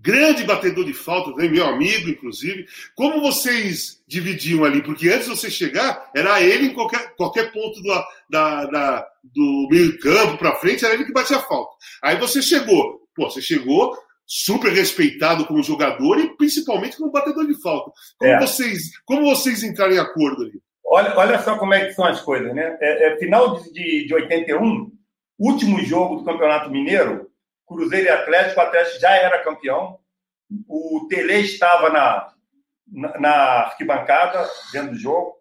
[0.00, 1.48] grande batedor de falta, né?
[1.48, 2.66] meu amigo, inclusive.
[2.94, 4.82] Como vocês dividiam ali?
[4.82, 9.68] Porque antes de você chegar, era ele em qualquer, qualquer ponto do, da, da, do
[9.70, 11.74] meio campo para frente, era ele que batia falta.
[12.02, 13.96] Aí você chegou, pô, você chegou
[14.26, 17.90] super respeitado como jogador e principalmente como batedor de falta.
[18.16, 18.40] Como, é.
[18.40, 20.62] vocês, como vocês entraram em acordo ali?
[20.94, 22.78] Olha, olha só como é que são as coisas, né?
[22.80, 24.92] É, é final de, de, de 81,
[25.36, 27.28] último jogo do Campeonato Mineiro,
[27.66, 29.98] Cruzeiro e Atlético, o Atlético já era campeão.
[30.68, 32.32] O Tele estava na,
[32.86, 33.32] na, na
[33.62, 35.34] arquibancada, dentro do jogo.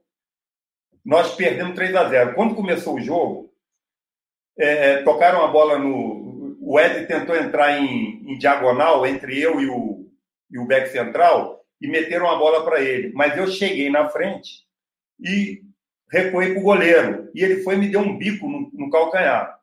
[1.06, 3.54] Nós perdemos 3 a 0 Quando começou o jogo,
[4.58, 6.58] é, é, tocaram a bola no.
[6.62, 10.10] O Ed tentou entrar em, em, diagonal entre eu e o,
[10.50, 13.14] e o back central e meteram a bola para ele.
[13.14, 14.63] Mas eu cheguei na frente
[15.24, 15.64] e
[16.12, 17.32] recuei para o goleiro.
[17.34, 19.60] E ele foi e me deu um bico no, no calcanhar.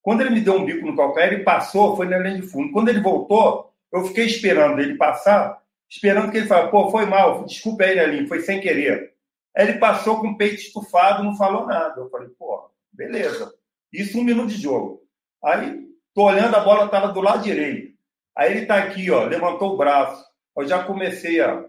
[0.00, 2.72] Quando ele me deu um bico no calcanhar, ele passou, foi na linha de fundo.
[2.72, 7.44] Quando ele voltou, eu fiquei esperando ele passar, esperando que ele falasse, pô, foi mal,
[7.44, 9.12] desculpa aí, Nelinho, foi sem querer.
[9.54, 12.00] Aí ele passou com o peito estufado, não falou nada.
[12.00, 13.52] Eu falei, pô, beleza.
[13.92, 15.02] Isso um minuto de jogo.
[15.42, 17.92] Aí, tô olhando, a bola estava do lado direito.
[18.36, 20.24] Aí ele está aqui, ó, levantou o braço.
[20.56, 21.64] Eu já comecei a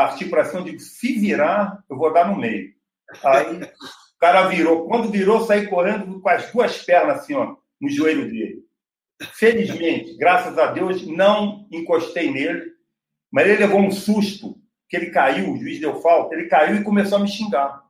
[0.00, 2.72] partir para cima, eu digo, se virar, eu vou dar no meio.
[3.22, 4.86] Aí o cara virou.
[4.86, 8.64] Quando virou, saí correndo com as duas pernas assim, ó, no joelho dele.
[9.34, 12.72] Felizmente, graças a Deus, não encostei nele,
[13.30, 14.56] mas ele levou um susto,
[14.88, 17.82] que ele caiu, o juiz deu falta, ele caiu e começou a me xingar.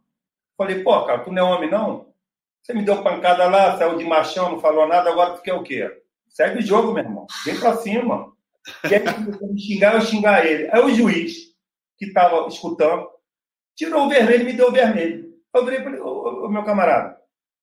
[0.58, 2.12] Falei, pô, cara, tu não é homem, não?
[2.60, 5.62] Você me deu pancada lá, saiu de machão, não falou nada, agora tu quer o
[5.62, 5.88] quê?
[6.28, 7.26] Segue o jogo, meu irmão.
[7.44, 8.32] Vem pra cima.
[8.84, 10.68] E começou a me xingar, eu xingar ele.
[10.72, 11.49] Aí o juiz,
[12.00, 13.06] que estava escutando,
[13.76, 15.34] tirou o vermelho e me deu o vermelho.
[15.54, 17.20] Eu falei, ô, ô, meu camarada,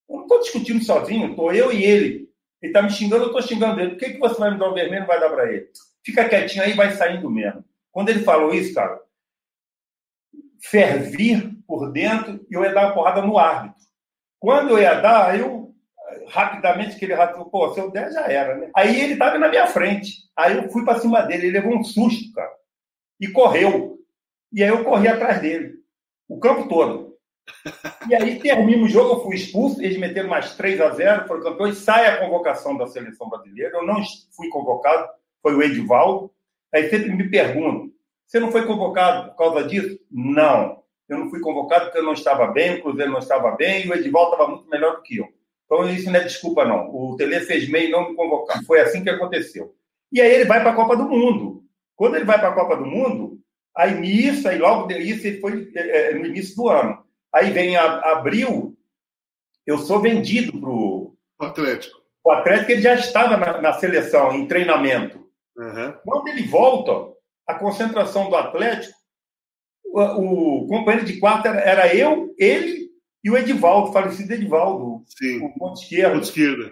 [0.07, 2.29] eu não estou discutindo sozinho, estou eu e ele.
[2.61, 3.91] Ele está me xingando, eu estou xingando ele.
[3.91, 5.67] Por que, que você vai me dar um vermelho e vai dar para ele?
[6.05, 7.65] Fica quietinho aí vai saindo mesmo.
[7.91, 9.01] Quando ele falou isso, cara,
[10.61, 13.81] fervir por dentro e eu ia dar uma porrada no árbitro.
[14.39, 15.75] Quando eu ia dar, eu
[16.27, 18.69] rapidamente aquele rato, pô, se eu der já era, né?
[18.75, 20.13] Aí ele estava na minha frente.
[20.35, 22.51] Aí eu fui para cima dele, ele levou um susto, cara.
[23.19, 23.96] E correu.
[24.57, 25.75] E aí eu corri atrás dele.
[26.27, 27.15] O campo todo.
[28.09, 31.43] E aí termina o jogo, eu fui expulso, eles meteram mais 3 a 0 foram
[31.43, 33.77] campeões, sai a convocação da seleção brasileira.
[33.77, 34.01] Eu não
[34.35, 35.09] fui convocado,
[35.43, 36.31] foi o Edivaldo.
[36.73, 37.91] Aí sempre me perguntam:
[38.25, 39.99] você não foi convocado por causa disso?
[40.09, 40.81] Não.
[41.07, 43.89] Eu não fui convocado porque eu não estava bem, o Cruzeiro não estava bem e
[43.91, 45.27] o Edivaldo estava muito melhor do que eu.
[45.65, 46.89] Então isso não é desculpa, não.
[46.95, 48.65] O Tele fez meio não me convocar.
[48.65, 49.75] Foi assim que aconteceu.
[50.11, 51.63] E aí ele vai para a Copa do Mundo.
[51.95, 53.36] Quando ele vai para a Copa do Mundo,
[53.77, 57.03] aí nisso, aí logo isso, ele foi é, no início do ano.
[57.33, 58.75] Aí vem a, abril,
[59.65, 62.01] eu sou vendido para o Atlético.
[62.23, 65.27] O Atlético ele já estava na, na seleção, em treinamento.
[65.55, 65.93] Uhum.
[66.03, 67.13] Quando ele volta,
[67.45, 68.97] a concentração do Atlético,
[69.85, 72.87] o, o companheiro de quarto era, era, eu, ele
[73.23, 75.43] e o Edivaldo, falecido Edivaldo, Sim.
[75.43, 76.13] o ponto esquerdo.
[76.13, 76.71] Ponto esquerda.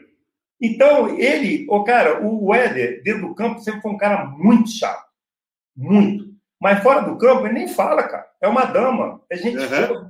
[0.62, 5.06] Então, ele, o cara, o Éder, dentro do campo, sempre foi um cara muito chato.
[5.76, 6.25] Muito.
[6.62, 8.28] Mas fora do campo, ele nem fala, cara.
[8.42, 9.22] É uma dama.
[9.30, 10.10] É gente uhum.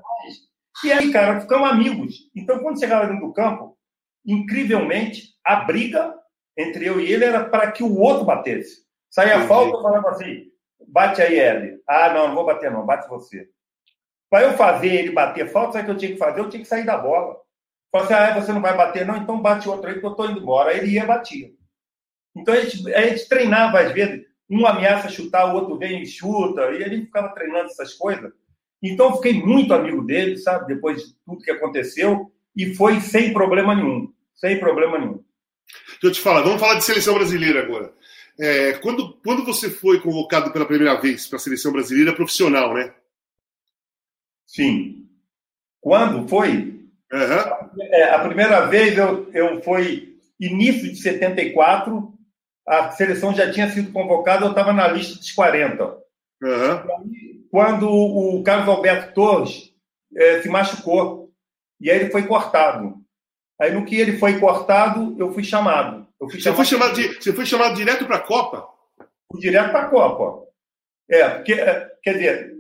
[0.83, 2.29] E aí, cara, ficamos amigos.
[2.35, 3.77] Então, quando chegava dentro do campo,
[4.25, 6.13] incrivelmente, a briga
[6.57, 8.85] entre eu e ele era para que o outro batesse.
[9.09, 10.45] Saía a falta, eu falava assim:
[10.87, 11.79] bate aí, Eli.
[11.87, 13.47] Ah, não, não vou bater, não, bate você.
[14.29, 16.39] Para eu fazer ele bater falta, sabe o que eu tinha que fazer?
[16.39, 17.37] Eu tinha que sair da bola.
[17.91, 20.29] Falei assim: ah, você não vai bater, não, então bate outro aí que eu estou
[20.29, 20.71] indo embora.
[20.71, 21.49] Aí ele ia e batia.
[22.35, 26.05] Então a gente, a gente treinava, às vezes, um ameaça chutar, o outro vem e
[26.05, 28.31] chuta, e a gente ficava treinando essas coisas.
[28.81, 33.75] Então, fiquei muito amigo dele, sabe, depois de tudo que aconteceu, e foi sem problema
[33.75, 34.13] nenhum.
[34.35, 35.23] Sem problema nenhum.
[36.01, 37.93] Deixa eu te falar, vamos falar de seleção brasileira agora.
[38.39, 42.93] É, quando, quando você foi convocado pela primeira vez para a seleção brasileira profissional, né?
[44.45, 45.07] Sim.
[45.81, 46.49] Quando foi?
[47.11, 47.81] Uhum.
[47.91, 52.13] É, a primeira vez eu, eu foi início de 74,
[52.67, 55.97] a seleção já tinha sido convocada, eu estava na lista dos 40.
[56.41, 59.71] Uhum quando o Carlos Alberto Torres
[60.13, 61.31] é, se machucou.
[61.79, 62.97] E aí ele foi cortado.
[63.57, 66.05] Aí no que ele foi cortado, eu fui chamado.
[66.19, 66.57] Eu fui você, chamado...
[66.57, 68.67] Foi chamado de, você foi chamado direto para a Copa?
[69.39, 70.45] Direto para a Copa.
[71.09, 72.53] É, porque, é, quer dizer,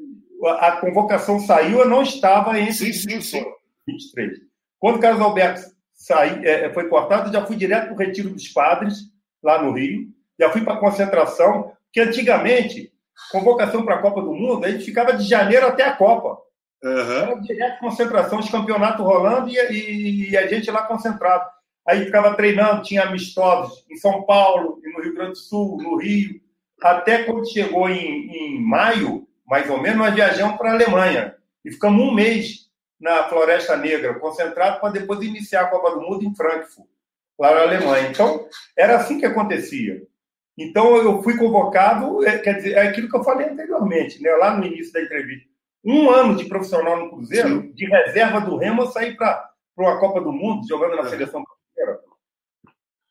[0.45, 3.45] a, convocação saiu, eu não estava entre sim, sim, sim.
[3.85, 4.39] 23.
[4.79, 5.61] Quando o Carlos Alberto
[5.93, 8.99] saí, é, foi cortado, já fui direto para o Retiro dos Padres,
[9.45, 10.07] lá no Rio.
[10.39, 12.91] Já fui para a concentração, que antigamente,
[13.31, 16.37] convocação para a Copa do Mundo, a gente ficava de janeiro até a Copa.
[16.83, 17.11] Uhum.
[17.11, 21.49] Era direto concentração, os campeonatos rolando e, e, e, a gente lá concentrado.
[21.87, 26.41] Aí ficava treinando, tinha amistosos em São Paulo, no Rio Grande do Sul, no Rio.
[26.81, 31.35] Até quando chegou em, em maio, mais ou menos, nós viajamos para a Alemanha.
[31.63, 32.65] E ficamos um mês
[32.99, 36.87] na Floresta Negra, concentrado para depois iniciar a Copa do Mundo em Frankfurt,
[37.39, 38.09] lá na Alemanha.
[38.09, 40.01] Então, era assim que acontecia.
[40.57, 44.55] Então, eu fui convocado, é, quer dizer, é aquilo que eu falei anteriormente, né, lá
[44.55, 45.49] no início da entrevista.
[45.83, 47.71] Um ano de profissional no Cruzeiro, Sim.
[47.73, 51.09] de reserva do Remo, eu saí para uma Copa do Mundo, jogando na é.
[51.09, 52.03] seleção brasileira.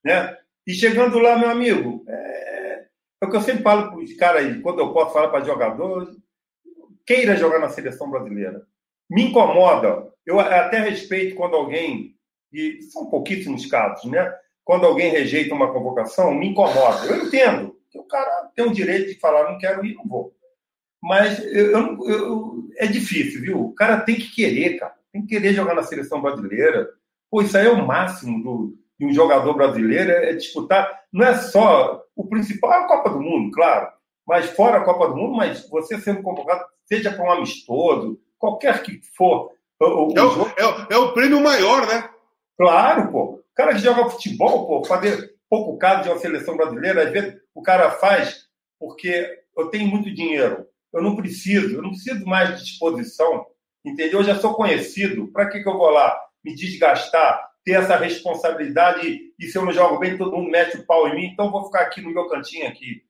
[0.03, 0.39] Né?
[0.67, 2.87] E chegando lá, meu amigo, é,
[3.23, 5.45] é o que eu sempre falo para os caras aí, quando eu posso falar para
[5.45, 6.17] jogadores,
[7.07, 8.67] queira jogar na seleção brasileira
[9.09, 10.13] me incomoda.
[10.25, 12.14] Eu até respeito quando alguém,
[12.55, 14.33] e são pouquíssimos casos, né?
[14.65, 17.07] Quando alguém rejeita uma convocação, me incomoda.
[17.07, 20.35] Eu entendo que o cara tem o direito de falar, não quero ir, não vou.
[21.03, 23.61] Mas eu, eu, eu, é difícil, viu?
[23.61, 24.95] O cara tem que querer, cara.
[25.13, 26.89] Tem que querer jogar na seleção brasileira.
[27.31, 31.03] Pô, isso aí é o máximo do, de um jogador brasileiro, é, é disputar.
[31.13, 32.03] Não é só.
[32.17, 33.89] O principal é a Copa do Mundo, claro.
[34.27, 38.83] Mas fora a Copa do Mundo, mas você sendo convocado, seja para um amistoso, qualquer
[38.83, 39.51] que for.
[39.81, 42.09] O, o é, o, é, é, o, prêmio maior, né?
[42.57, 43.25] Claro, pô.
[43.35, 47.41] O cara que joga futebol, pô, fazer pouco caso de uma seleção brasileira, às vezes
[47.55, 48.49] o cara faz
[48.79, 50.67] porque eu tenho muito dinheiro.
[50.93, 53.47] Eu não preciso, eu não preciso mais de disposição,
[53.85, 54.21] entendeu?
[54.21, 55.31] Eu já sou conhecido.
[55.33, 59.73] Para que, que eu vou lá me desgastar, ter essa responsabilidade e se eu não
[59.73, 62.13] jogo bem, todo mundo mete o pau em mim, então eu vou ficar aqui no
[62.13, 63.03] meu cantinho aqui.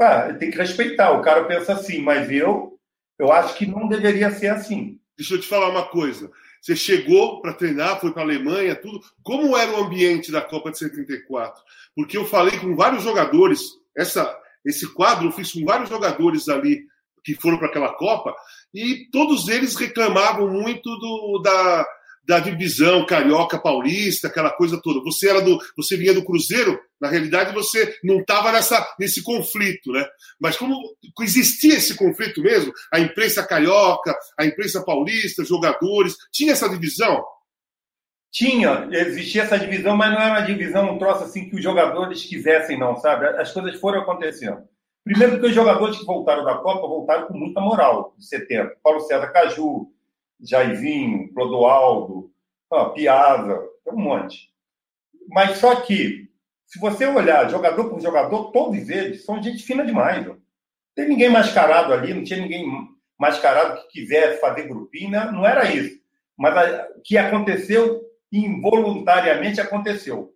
[0.00, 1.12] Ah, tem que respeitar.
[1.12, 2.76] O cara pensa assim, mas eu
[3.18, 5.00] eu acho que não deveria ser assim.
[5.16, 6.30] Deixa eu te falar uma coisa.
[6.66, 9.00] Você chegou para treinar, foi para a Alemanha, tudo.
[9.22, 11.62] Como era o ambiente da Copa de 74?
[11.94, 13.60] Porque eu falei com vários jogadores,
[13.96, 16.84] essa, esse quadro eu fiz com vários jogadores ali
[17.22, 18.34] que foram para aquela Copa,
[18.74, 21.86] e todos eles reclamavam muito do, da,
[22.26, 25.00] da divisão carioca paulista, aquela coisa toda.
[25.04, 29.92] Você era do, você vinha do Cruzeiro, na realidade você não estava nessa nesse conflito,
[29.92, 30.04] né?
[30.40, 30.76] Mas como
[31.20, 37.24] existia esse conflito mesmo, a imprensa carioca, a imprensa paulista, jogadores, tinha essa divisão?
[38.32, 42.24] Tinha, existia essa divisão, mas não era uma divisão, um troço assim que os jogadores
[42.24, 43.26] quisessem, não, sabe?
[43.26, 44.62] As coisas foram acontecendo.
[45.06, 48.74] Primeiro porque os jogadores que voltaram da Copa voltaram com muita moral, de 70.
[48.82, 49.88] Paulo César Caju,
[50.40, 52.30] Jairzinho, Clodoaldo,
[52.94, 54.50] Piazza, tem um monte.
[55.28, 56.28] Mas só que,
[56.66, 60.26] se você olhar jogador por jogador, todos eles são gente fina demais.
[60.26, 60.36] Não
[60.94, 62.66] tem ninguém mascarado ali, não tinha ninguém
[63.18, 65.30] mascarado que quisesse fazer grupinho, né?
[65.32, 65.98] não era isso.
[66.36, 70.34] Mas o que aconteceu, involuntariamente aconteceu.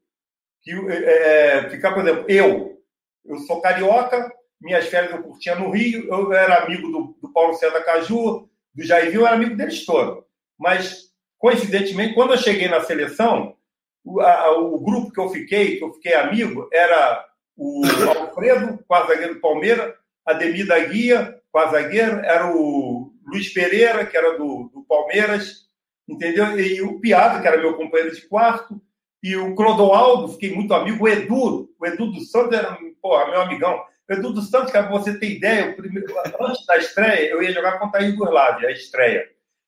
[0.63, 2.79] Que, é, é, ficar, por exemplo, eu,
[3.25, 4.31] eu sou carioca,
[4.61, 8.85] minhas férias eu curtia no Rio, eu era amigo do, do Paulo César Caju, do
[8.85, 10.25] Jair eu era amigo deles todos.
[10.59, 13.57] Mas, coincidentemente, quando eu cheguei na seleção,
[14.05, 17.83] o, a, o grupo que eu fiquei, que eu fiquei amigo, era o
[18.19, 19.95] Alfredo, quase zagueiro do Palmeiras,
[20.25, 25.69] Ademir da Guia, quase zagueiro, era o Luiz Pereira, que era do, do Palmeiras,
[26.09, 26.59] entendeu?
[26.59, 28.81] E o Piado, que era meu companheiro de quarto,
[29.23, 33.41] e o Clodoaldo, fiquei muito amigo, o Edu, o Edu do Santos era porra, meu
[33.43, 33.83] amigão.
[34.11, 37.79] Edu dos Santos, cara, pra você ter ideia, primeiro, antes da estreia, eu ia jogar
[37.79, 39.25] contra a Iugoslávia, a estreia.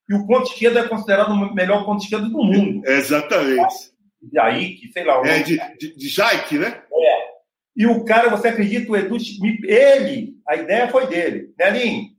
[0.09, 2.83] E o ponto esquerdo é considerado o melhor ponto esquerdo do mundo.
[2.87, 3.93] Exatamente.
[4.21, 5.23] Que sei lá.
[5.27, 6.83] É, de, de, de Jaik, né?
[6.93, 7.33] É.
[7.77, 9.17] E o cara, você acredita, o Edu,
[9.65, 11.55] ele, a ideia foi dele.
[11.59, 12.11] Nelinho,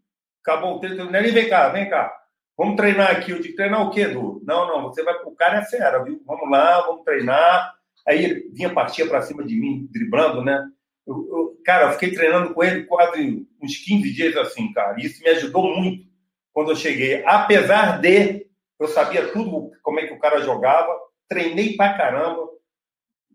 [0.42, 1.12] acabou o treino.
[1.12, 2.12] Nelinho, vem cá, vem cá.
[2.58, 3.32] Vamos treinar aqui.
[3.32, 4.42] Eu digo, treinar o quê, Edu?
[4.46, 5.14] Não, não, você vai.
[5.24, 6.22] O cara é fera, viu?
[6.26, 7.74] Vamos lá, vamos treinar.
[8.08, 10.66] Aí ele vinha, partia para cima de mim, driblando, né?
[11.06, 15.00] Eu, eu, cara, eu fiquei treinando com ele quase uns 15 dias assim, cara.
[15.00, 16.06] E isso me ajudou muito
[16.54, 17.24] quando eu cheguei.
[17.26, 18.48] Apesar de
[18.80, 20.98] eu sabia tudo como é que o cara jogava,
[21.28, 22.48] treinei pra caramba,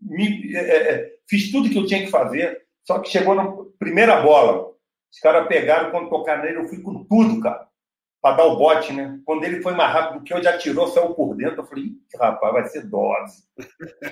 [0.01, 2.61] me, é, é, é fiz tudo que eu tinha que fazer.
[2.85, 4.69] Só que chegou na primeira bola,
[5.11, 7.67] os caras pegaram, quando tocaram nele, eu fui com tudo, cara,
[8.21, 9.19] para dar o bote, né?
[9.25, 11.61] Quando ele foi mais rápido do que eu, já tirou, saiu por dentro.
[11.61, 13.43] Eu falei, rapaz, vai ser dose.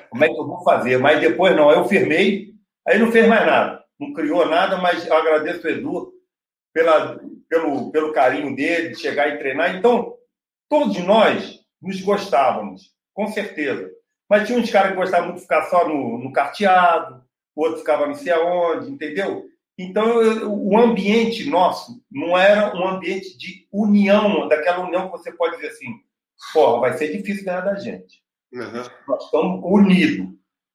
[0.10, 0.97] Como é que eu vou fazer?
[0.97, 2.53] Mas depois não, eu firmei,
[2.88, 6.13] Aí não fez mais nada, não criou nada, mas eu agradeço o Edu
[6.73, 7.19] pela,
[7.49, 9.75] pelo, pelo carinho dele, de chegar e treinar.
[9.75, 10.15] Então,
[10.69, 13.91] todos nós nos gostávamos, com certeza.
[14.29, 17.23] Mas tinha uns caras que gostavam muito de ficar só no, no carteado,
[17.55, 19.45] outro ficava não sei aonde, entendeu?
[19.77, 25.31] Então, eu, o ambiente nosso não era um ambiente de união, daquela união que você
[25.31, 25.93] pode dizer assim,
[26.53, 28.23] porra, vai ser difícil ganhar da gente.
[28.53, 28.83] Uhum.
[29.07, 30.27] Nós estamos unidos.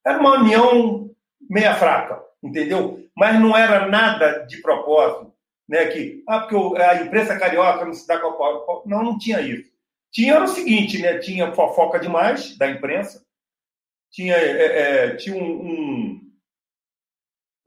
[0.04, 1.11] Era uma união
[1.53, 3.07] meia fraca, entendeu?
[3.14, 5.30] Mas não era nada de propósito,
[5.68, 5.84] né?
[5.86, 9.70] Que, ah, porque a imprensa carioca não se dá com a Não, não tinha isso.
[10.11, 11.18] Tinha o seguinte, né?
[11.18, 13.22] Tinha fofoca demais da imprensa,
[14.11, 16.32] tinha, é, é, tinha um, um,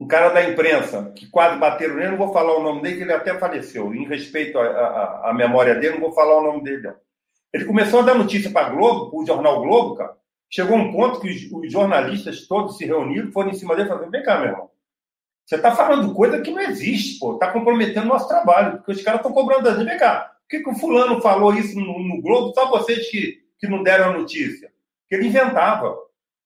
[0.00, 3.02] um, cara da imprensa que quase bateram nele, não vou falar o nome dele, que
[3.02, 3.94] ele até faleceu.
[3.94, 6.96] Em respeito à memória dele, não vou falar o nome dele, não.
[7.52, 10.16] Ele começou a dar notícia para Globo, o jornal Globo, cara.
[10.56, 13.90] Chegou um ponto que os, os, jornalistas todos se reuniram, foram em cima dele e
[13.90, 14.70] falaram: vem cá, meu irmão.
[15.44, 17.34] Você está falando coisa que não existe, pô.
[17.34, 19.84] Está comprometendo o nosso trabalho, porque os caras estão cobrando a gente.
[19.84, 22.54] Vem cá, por que, que o fulano falou isso no, no Globo?
[22.54, 24.72] Só vocês que, que não deram a notícia.
[25.06, 25.94] Que ele inventava.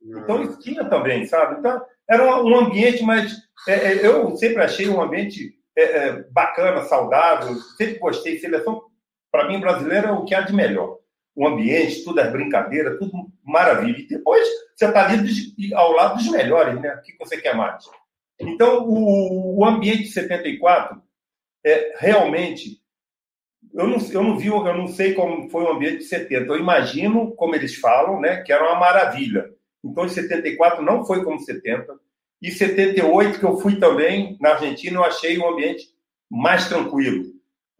[0.02, 1.60] Então isso tinha também, sabe?
[1.60, 3.32] Então era um, ambiente, mas
[3.68, 8.40] é, é, eu sempre achei um ambiente é, é, bacana, saudável, sempre gostei.
[8.40, 8.82] Seleção,
[9.30, 10.98] para mim, brasileira é o que há de melhor.
[11.34, 13.98] O ambiente, tudo é brincadeira, tudo maravilha.
[13.98, 16.94] E depois você está ali ao lado dos melhores, né?
[16.94, 17.84] O que você quer mais?
[18.38, 21.00] Então, o, o ambiente de 74
[21.64, 22.80] é realmente.
[23.72, 26.46] Eu não, eu não vi, eu não sei como foi o ambiente de 70.
[26.46, 29.50] Eu imagino, como eles falam, né, que era uma maravilha
[29.84, 31.98] então, em 74 não foi como 70.
[32.42, 35.88] E 78, que eu fui também na Argentina, eu achei o um ambiente
[36.30, 37.24] mais tranquilo.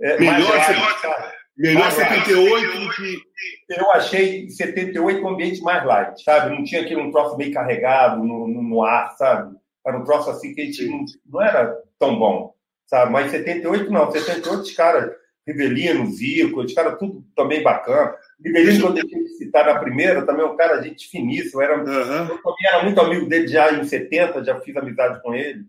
[0.01, 3.23] É, melhor, mais rápido, melhor mais 78 do que.
[3.69, 6.55] Eu achei 78 um ambiente mais light, sabe?
[6.55, 9.57] Não tinha aquele um troço meio carregado no, no, no ar, sabe?
[9.87, 12.55] Era um troço assim que a gente não, não, era tão bom,
[12.87, 13.13] sabe?
[13.13, 15.11] Mas 78 não, 78 os caras,
[15.47, 18.15] Rivelino, Zico, os caras tudo também bacana.
[18.45, 21.61] Ribeirinho, quando eu deixei de citar na primeira, também é um cara, gente finíssimo.
[21.61, 22.29] Era, uhum.
[22.29, 25.65] Eu também era muito amigo dele já em 70, já fiz amizade com ele.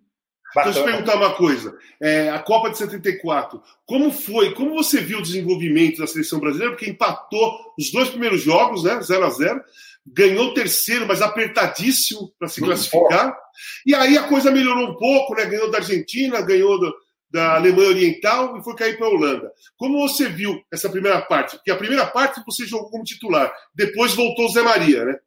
[0.53, 0.73] Bacana.
[0.73, 1.77] Deixa eu te perguntar uma coisa.
[2.01, 4.53] É, a Copa de 74, como foi?
[4.53, 6.73] Como você viu o desenvolvimento da seleção brasileira?
[6.73, 9.01] Porque empatou os dois primeiros jogos, né?
[9.01, 9.61] 0 a 0
[10.05, 13.37] ganhou o terceiro, mas apertadíssimo para se muito classificar.
[13.85, 15.45] E aí a coisa melhorou um pouco, né?
[15.45, 16.93] Ganhou da Argentina, ganhou do,
[17.29, 19.51] da Alemanha Oriental e foi cair para a Holanda.
[19.77, 21.55] Como você viu essa primeira parte?
[21.55, 25.19] Porque a primeira parte você jogou como titular, depois voltou o Zé Maria, né?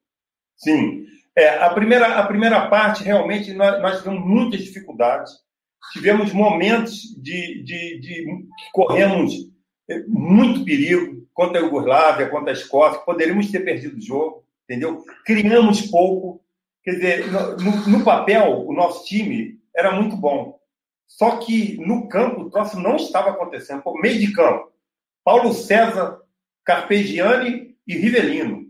[0.56, 1.06] Sim.
[1.36, 5.32] É, a, primeira, a primeira parte, realmente, nós, nós tivemos muitas dificuldades.
[5.92, 9.32] Tivemos momentos de, de, de que corremos
[9.88, 15.04] é, muito perigo contra a Iugoslávia, contra a Escócia, poderíamos ter perdido o jogo, entendeu?
[15.26, 16.42] Criamos pouco.
[16.82, 20.58] Quer dizer, no, no papel, o nosso time era muito bom
[21.06, 23.82] só que no campo o troço não estava acontecendo.
[23.82, 24.72] Por meio de campo,
[25.22, 26.20] Paulo César,
[26.64, 28.66] Carpegiani e Rivelino.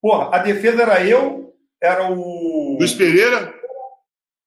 [0.00, 1.45] Porra, a defesa era eu,
[1.86, 2.76] era o.
[2.78, 3.54] Luiz Pereira?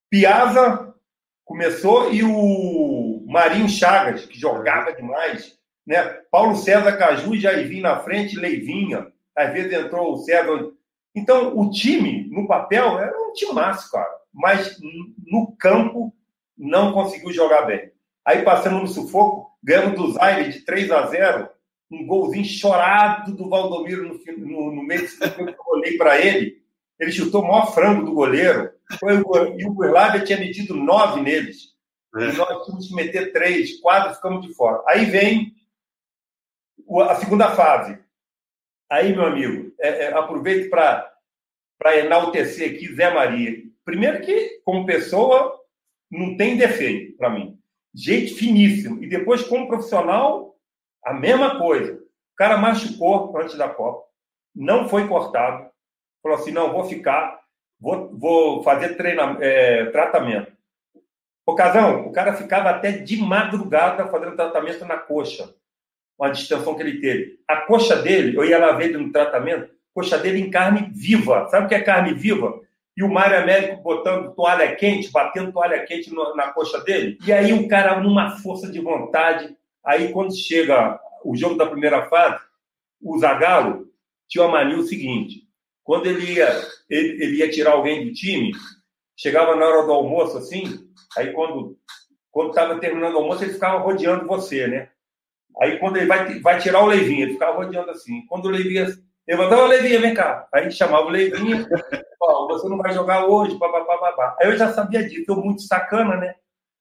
[0.09, 0.93] Piazza
[1.45, 5.57] começou e o Marinho Chagas, que jogava demais.
[5.85, 6.03] Né?
[6.31, 9.07] Paulo César Caju e Jairzinho na frente, Leivinha.
[9.35, 10.71] Às vezes entrou o César.
[11.15, 14.19] Então, o time, no papel, era um time massa, cara.
[14.33, 14.77] Mas
[15.25, 16.13] no campo
[16.57, 17.91] não conseguiu jogar bem.
[18.25, 21.49] Aí passamos no sufoco, ganhamos do Zaire de 3 a 0
[21.91, 26.61] um golzinho chorado do Valdomiro no, no, no meio do eu olhei para ele,
[27.00, 29.16] ele chutou o maior frango do goleiro, foi,
[29.58, 31.74] e o Burlávia tinha metido nove neles.
[32.16, 32.30] É.
[32.30, 34.84] E nós tínhamos que meter três, quatro ficamos de fora.
[34.88, 35.56] Aí vem
[37.08, 38.00] a segunda fase.
[38.89, 43.64] Aí, meu amigo, é, é, aproveito para enaltecer aqui Zé Maria.
[43.86, 45.56] Primeiro que, como pessoa,
[46.10, 47.60] não tem defeito para mim.
[47.93, 49.04] Gente finíssimo.
[49.04, 50.58] E depois, como profissional,
[51.06, 51.93] a mesma coisa.
[51.93, 54.08] O cara machucou antes da Copa,
[54.56, 55.68] não foi cortado,
[56.22, 57.39] falou assim: não, vou ficar,
[57.80, 60.51] vou, vou fazer treina, é, tratamento.
[61.45, 65.53] Ocasão, o cara ficava até de madrugada fazendo tratamento na coxa,
[66.17, 67.39] uma distensão que ele teve.
[67.47, 71.47] A coxa dele, eu ia lá ver no tratamento, coxa dele em carne viva.
[71.49, 72.61] Sabe o que é carne viva?
[72.99, 77.17] e o Mário Américo botando toalha quente, batendo toalha quente na coxa dele.
[77.26, 82.09] E aí o cara, numa força de vontade, aí quando chega o jogo da primeira
[82.09, 82.43] fase,
[83.01, 83.88] o Zagallo
[84.28, 85.47] tinha uma mania o seguinte,
[85.89, 86.47] quando ele ia,
[86.87, 88.51] ele, ele ia tirar alguém do time,
[89.17, 90.87] chegava na hora do almoço assim,
[91.17, 91.79] aí quando
[92.29, 94.89] quando estava terminando o almoço, ele ficava rodeando você, né?
[95.59, 98.23] Aí quando ele vai, vai tirar o Leivinho, ele ficava rodeando assim.
[98.27, 98.85] Quando o Leivinho
[99.27, 100.47] levantava, o Leivinho, vem cá.
[100.53, 101.65] Aí chamava o Leivinho,
[102.21, 104.37] ó, você não vai jogar hoje, papapá, papá.
[104.39, 106.35] Aí eu já sabia disso, eu muito sacana, né?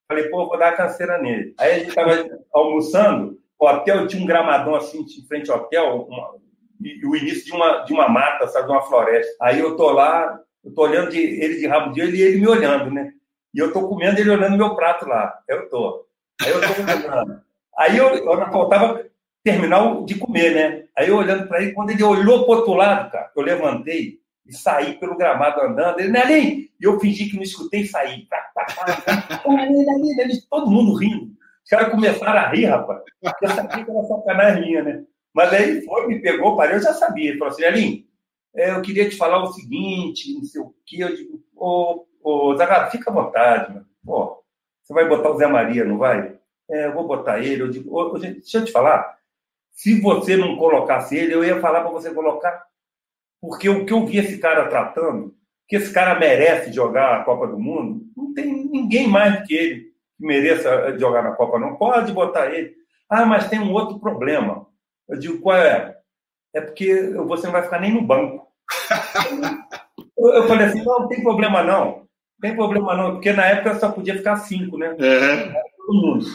[0.07, 1.55] Falei, pô, vou dar a canseira nele.
[1.57, 6.05] Aí a gente tava almoçando, o hotel tinha um gramadão assim, em frente ao hotel,
[6.07, 6.35] uma,
[6.81, 9.35] e o início de uma, de uma mata, sabe, de uma floresta.
[9.41, 12.39] Aí eu tô lá, eu tô olhando de, ele de rabo de olho e ele
[12.39, 13.11] me olhando, né?
[13.53, 15.39] E eu tô comendo ele olhando meu prato lá.
[15.47, 16.05] Eu tô.
[16.41, 17.41] Aí eu tô comendo.
[17.77, 19.05] Aí eu, eu faltava
[19.43, 20.83] terminar de comer, né?
[20.97, 24.53] Aí eu olhando para ele, quando ele olhou para outro lado, cara, eu levantei e
[24.53, 25.99] saí pelo gramado andando.
[25.99, 26.67] Ele, Nelinho!
[26.79, 28.27] E eu fingi que não escutei e saí.
[30.49, 31.31] Todo mundo rindo.
[31.63, 33.01] Os caras começaram a rir, rapaz.
[33.41, 35.03] Eu sabia que era sacanagem minha, né?
[35.33, 37.29] Mas aí ele foi, me pegou, parei, eu já sabia.
[37.29, 38.03] Ele falou assim, Nelinho,
[38.55, 40.97] é, eu queria te falar o seguinte, não sei o quê.
[41.03, 43.85] Eu digo, ô, ô Zagado, fica à vontade, mano.
[44.03, 44.43] Pô,
[44.81, 46.37] você vai botar o Zé Maria, não vai?
[46.69, 47.61] É, eu vou botar ele.
[47.61, 49.17] Eu digo, ô, deixa eu te falar.
[49.71, 52.65] Se você não colocasse ele, eu ia falar para você colocar.
[53.41, 55.33] Porque o que eu vi esse cara tratando,
[55.67, 59.93] que esse cara merece jogar a Copa do Mundo, não tem ninguém mais que ele
[60.17, 61.75] que mereça jogar na Copa, não.
[61.77, 62.75] Pode botar ele.
[63.09, 64.67] Ah, mas tem um outro problema.
[65.09, 65.95] Eu digo, qual é?
[66.53, 68.47] É porque você não vai ficar nem no banco.
[70.17, 71.85] eu falei assim, não, não tem problema não.
[71.85, 72.07] Não
[72.41, 74.91] tem problema não, porque na época só podia ficar cinco, né?
[74.91, 75.53] Uhum.
[75.77, 76.25] Todo mundo.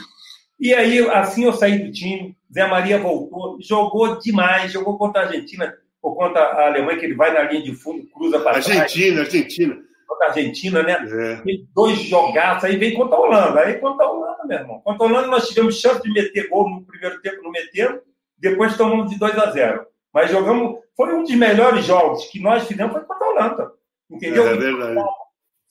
[0.61, 5.25] E aí, assim eu saí do time, Zé Maria voltou, jogou demais, jogou contra a
[5.27, 8.71] Argentina, ou contra a Alemanha, que ele vai na linha de fundo, cruza para trás.
[8.71, 9.79] Argentina, Argentina.
[10.07, 10.93] Contra a Argentina, né?
[10.93, 11.43] É.
[11.75, 13.61] Dois jogaços, aí vem contra a Holanda.
[13.61, 14.81] Aí contra a Holanda, meu irmão.
[14.85, 18.01] Contra a Holanda nós tivemos chance de meter gol no primeiro tempo, não metemos,
[18.39, 19.87] depois tomamos de 2 a 0.
[20.13, 23.73] Mas jogamos, foi um dos melhores jogos que nós fizemos foi contra a Holanda.
[24.11, 24.47] Entendeu?
[24.47, 25.01] É verdade.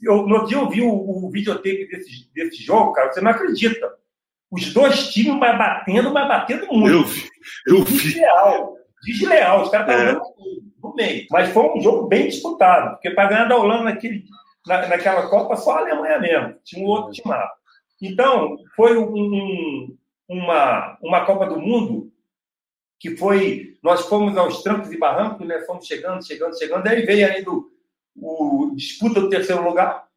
[0.02, 3.90] Eu, no dia eu vi o, o videotape desse, desse jogo, cara, você não acredita
[4.52, 6.94] os dois times mas batendo, mas batendo muito.
[6.94, 7.30] Eu vi.
[7.66, 7.98] Eu vi.
[7.98, 8.76] Desleal.
[9.04, 9.64] Desleal.
[9.64, 10.84] Os caras estavam é.
[10.84, 11.26] no meio.
[11.32, 14.26] Mas foi um jogo bem disputado, porque para ganhar da Holanda naquele,
[14.68, 16.56] na, naquela Copa, só a Alemanha mesmo.
[16.64, 17.50] Tinha um outro time lá.
[18.00, 19.98] Então, foi um,
[20.30, 22.13] uma, uma Copa do Mundo
[23.00, 23.78] que foi.
[23.84, 25.60] Nós fomos aos trancos e barrancos, né?
[25.62, 26.88] Fomos chegando, chegando, chegando.
[26.88, 27.70] Aí veio ainda o,
[28.16, 30.08] o disputa do terceiro lugar.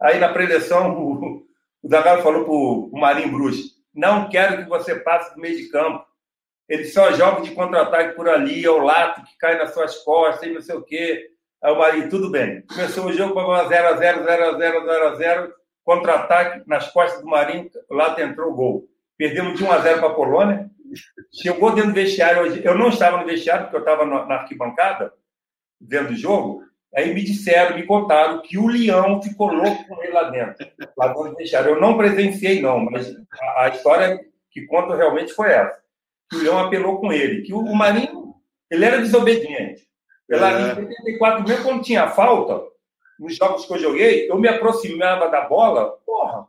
[0.00, 1.46] Aí na preleção, o,
[1.82, 5.68] o Zagallo falou para o Marinho Bruxo, não quero que você passe do meio de
[5.68, 6.04] campo.
[6.68, 10.48] Ele só joga de contra-ataque por ali, é o lato que cai nas suas costas
[10.48, 11.28] e não sei o quê.
[11.62, 12.62] Aí o Marinho, tudo bem.
[12.62, 15.52] Começou o jogo para 0x0, 0x0, 0x0,
[15.84, 18.88] contra-ataque nas costas do Marinho, o lato entrou o gol.
[19.16, 20.70] Perdemos de 1x0 para a Polônia.
[21.32, 25.12] Chegou dentro do vestiário, eu não estava no vestiário, porque eu estava na arquibancada,
[25.80, 26.62] dentro do jogo,
[26.94, 30.66] Aí me disseram, me contaram que o leão ficou louco com ele lá dentro.
[30.96, 31.70] Lá dentro deixaram.
[31.70, 34.20] Eu não presenciei, não, mas a, a, história
[34.50, 35.80] que conta realmente foi essa.
[36.28, 37.42] Que o leão apelou com ele.
[37.42, 38.34] Que o, o Marinho,
[38.70, 39.88] ele era desobediente.
[40.28, 40.72] Pela é.
[40.72, 42.62] em 84, mesmo quando tinha falta,
[43.18, 46.46] nos jogos que eu joguei, eu me aproximava da bola, porra,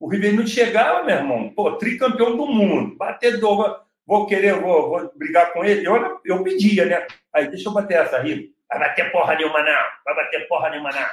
[0.00, 5.52] o Ribeirinho chegava, meu irmão, pô, tricampeão do mundo, batedor, vou querer, vou, vou brigar
[5.52, 5.86] com ele.
[5.86, 7.06] Eu, eu pedia, né?
[7.32, 8.52] Aí, deixa eu bater essa, Rico.
[8.66, 9.82] Vai bater porra nenhuma, não.
[10.04, 11.06] Vai bater porra nenhuma, não.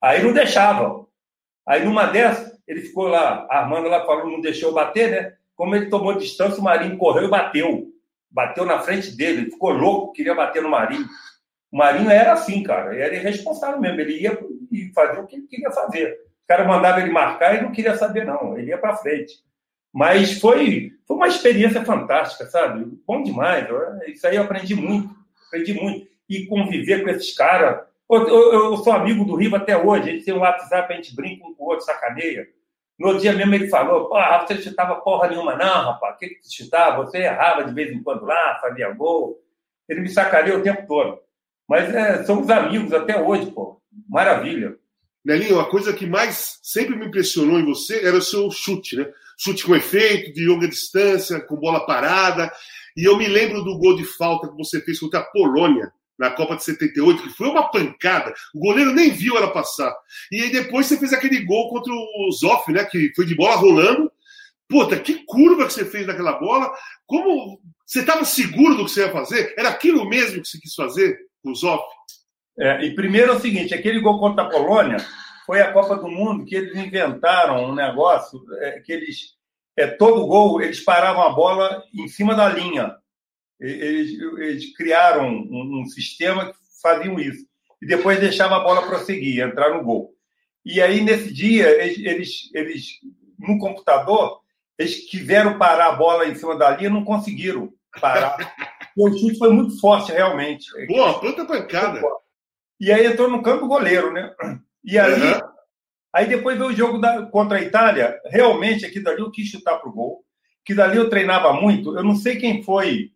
[0.00, 1.06] Aí não deixava.
[1.66, 5.36] Aí numa dessas, ele ficou lá, Armando lá falou, não deixou bater, né?
[5.54, 7.92] Como ele tomou distância, o Marinho correu e bateu.
[8.30, 11.06] Bateu na frente dele, ele ficou louco, queria bater no Marinho.
[11.70, 14.38] O Marinho era assim, cara, ele era irresponsável mesmo, ele ia
[14.70, 16.18] e fazia o que ele queria fazer.
[16.52, 19.36] Cara mandava ele marcar e não queria saber, não, ele ia para frente.
[19.90, 22.84] Mas foi, foi uma experiência fantástica, sabe?
[23.06, 23.66] Bom demais,
[24.08, 27.86] isso aí eu aprendi muito, aprendi muito e conviver com esses caras.
[28.10, 31.16] Eu, eu, eu, sou amigo do Riva até hoje, gente tem um WhatsApp, a gente
[31.16, 32.46] brinca um com o outro, sacaneia.
[32.98, 36.54] No dia mesmo ele falou, pô, você chutava porra nenhuma não, rapaz, o que que
[36.54, 37.02] chutava?
[37.02, 39.42] Você errava de vez em quando lá, fazia gol.
[39.88, 41.18] Ele me sacaneia o tempo todo.
[41.66, 43.80] Mas é, somos amigos até hoje, pô.
[44.06, 44.76] Maravilha.
[45.24, 49.08] Nelinho, a coisa que mais sempre me impressionou em você era o seu chute, né?
[49.38, 52.52] Chute com efeito, de longa distância, com bola parada.
[52.96, 56.30] E eu me lembro do gol de falta que você fez contra a Polônia, na
[56.30, 58.34] Copa de 78, que foi uma pancada.
[58.54, 59.94] O goleiro nem viu ela passar.
[60.30, 62.84] E aí depois você fez aquele gol contra o Zoff, né?
[62.84, 64.10] Que foi de bola rolando.
[64.68, 66.72] Puta, que curva que você fez naquela bola.
[67.06, 69.54] Como você estava seguro do que você ia fazer?
[69.56, 71.84] Era aquilo mesmo que você quis fazer com o Zoff?
[72.58, 74.98] É, e primeiro é o seguinte: aquele gol contra a Polônia
[75.46, 79.40] foi a Copa do Mundo que eles inventaram um negócio é, que eles.
[79.76, 82.94] É, todo gol, eles paravam a bola em cima da linha
[83.62, 87.46] eles, eles criaram um, um, sistema que faziam isso.
[87.80, 90.12] E depois deixava a bola prosseguir, entrar no gol.
[90.64, 92.86] E aí, nesse dia, eles, eles, eles
[93.38, 94.40] no computador,
[94.78, 98.36] eles quiseram parar a bola em cima da linha, não conseguiram parar.
[98.96, 100.66] o chute foi muito forte, realmente.
[100.86, 102.00] Boa, planta pancada.
[102.82, 104.34] E aí entrou no campo goleiro, né?
[104.84, 105.40] E aí, uhum.
[106.12, 108.20] aí depois veio o jogo da, contra a Itália.
[108.26, 110.24] Realmente, aqui dali eu quis chutar para o gol.
[110.64, 111.96] Que dali eu treinava muito.
[111.96, 113.12] Eu não sei quem foi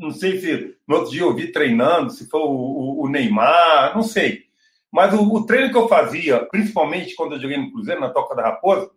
[0.00, 4.02] não sei se no outro dia eu vi treinando, se foi o, o, Neymar, não
[4.02, 4.44] sei.
[4.90, 8.34] Mas o, o, treino que eu fazia, principalmente quando eu joguei no Cruzeiro, na Toca
[8.34, 8.90] da Raposa,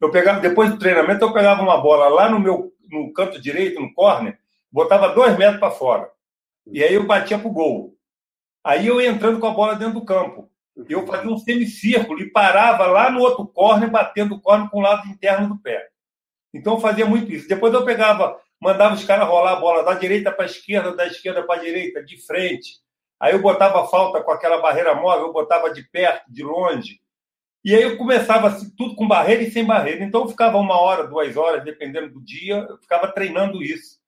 [0.00, 3.80] eu pegava, depois do treinamento, eu pegava uma bola lá no meu no canto direito,
[3.80, 4.38] no corner,
[4.72, 6.10] botava dois metros para fora.
[6.66, 7.95] E aí eu batia pro gol.
[8.66, 10.50] Aí eu ia entrando com a bola dentro do campo.
[10.88, 14.82] Eu fazia um semicírculo e parava lá no outro corner, batendo o corner com o
[14.82, 15.86] lado interno do pé.
[16.52, 17.46] Então eu fazia muito isso.
[17.46, 21.06] Depois eu pegava, mandava os caras rolar a bola da direita para a esquerda, da
[21.06, 22.80] esquerda para a direita, de frente.
[23.20, 26.98] Aí eu botava falta com aquela barreira móvel, eu botava de perto, de longe.
[27.64, 30.02] E aí eu começava assim, tudo com barreira e sem barreira.
[30.02, 34.00] Então eu ficava uma hora, duas horas, dependendo do dia, eu ficava treinando isso.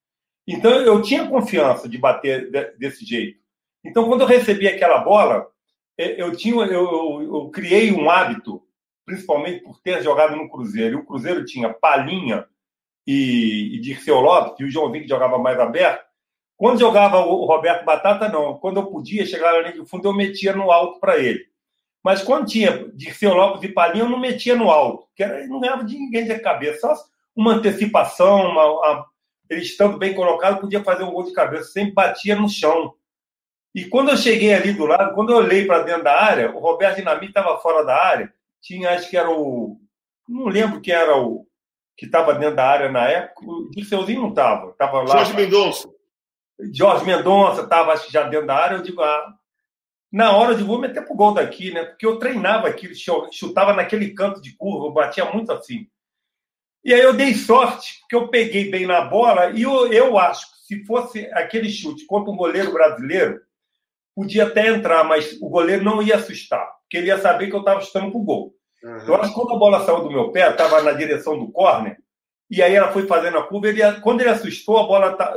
[0.49, 3.47] Então eu tinha confiança de bater desse jeito.
[3.85, 5.47] Então quando eu recebi aquela bola,
[5.97, 8.63] eu tinha, eu, eu, eu criei um hábito,
[9.05, 10.99] principalmente por ter jogado no Cruzeiro.
[10.99, 12.47] E o Cruzeiro tinha Palinha
[13.07, 16.07] e, e Dirceu Lopes, e o Joãozinho que jogava mais aberto.
[16.57, 18.59] Quando jogava o Roberto Batata, não.
[18.59, 21.47] Quando eu podia chegar na linha fundo, eu metia no alto para ele.
[22.03, 25.85] Mas quando tinha Dirceu Lopes e Palinha, eu não metia no alto, porque não ganhava
[25.85, 26.81] de ninguém de cabeça.
[26.81, 27.05] Só
[27.35, 29.07] uma antecipação, uma, uma,
[29.49, 32.95] ele estando bem colocado, podia fazer um gol de cabeça, sempre batia no chão.
[33.79, 36.59] E quando eu cheguei ali do lado, quando eu olhei para dentro da área, o
[36.59, 39.81] Roberto Dinamite estava fora da área, tinha, acho que era o.
[40.29, 41.47] Não lembro quem era o
[41.97, 45.19] que estava dentro da área na época, o Dirceuzinho não estava, estava lá.
[45.19, 45.89] Jorge Mendonça.
[46.75, 49.35] Jorge Mendonça estava, acho que já dentro da área, eu digo, ah,
[50.11, 51.85] na hora de vou meter pro gol daqui, né?
[51.85, 52.95] Porque eu treinava aquilo,
[53.31, 55.87] chutava naquele canto de curva, eu batia muito assim.
[56.85, 60.47] E aí eu dei sorte, porque eu peguei bem na bola, e eu, eu acho
[60.51, 63.47] que se fosse aquele chute contra um goleiro brasileiro,
[64.19, 67.61] podia até entrar, mas o goleiro não ia assustar, porque ele ia saber que eu
[67.61, 68.53] estava chutando pro gol.
[68.83, 69.07] Uhum.
[69.07, 71.97] Eu acho que quando a bola saiu do meu pé, estava na direção do córner,
[72.51, 75.33] e aí ela foi fazendo a curva, ele, quando ele assustou, a bola tá,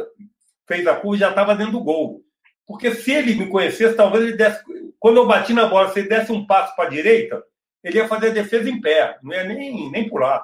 [0.68, 2.22] fez a curva e já estava dentro do gol.
[2.66, 4.64] Porque se ele me conhecesse, talvez ele desse.
[4.98, 7.44] Quando eu bati na bola, se ele desse um passo para a direita,
[7.84, 10.44] ele ia fazer a defesa em pé, não ia nem, nem pular.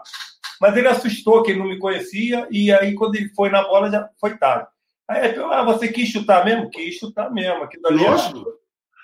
[0.61, 3.89] Mas ele assustou que ele não me conhecia, e aí quando ele foi na bola,
[3.89, 4.67] já foi tarde.
[5.08, 6.70] Aí ele ah, você quis chutar mesmo?
[6.70, 7.64] Quis chutar mesmo.
[7.64, 8.45] Aquilo ali Lógico.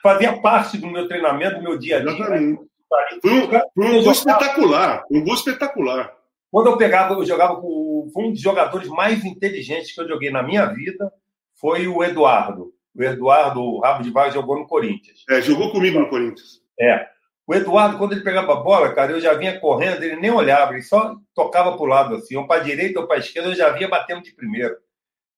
[0.01, 2.11] Fazia parte do meu treinamento, do meu dia a dia.
[2.11, 2.61] Exatamente.
[3.21, 5.03] Foi um, foi um gol espetacular.
[5.09, 6.13] Um gol espetacular.
[6.51, 10.43] Quando eu pegava, eu jogava com um dos jogadores mais inteligentes que eu joguei na
[10.43, 11.11] minha vida,
[11.59, 12.71] foi o Eduardo.
[12.95, 15.23] O Eduardo Rabo de Vaga jogou no Corinthians.
[15.29, 16.61] É, jogou comigo no Corinthians.
[16.79, 17.07] É.
[17.47, 20.73] O Eduardo, quando ele pegava a bola, cara, eu já vinha correndo, ele nem olhava,
[20.73, 23.49] ele só tocava para o lado assim, ou para a direita ou para a esquerda,
[23.49, 24.75] eu já vinha batendo de primeiro.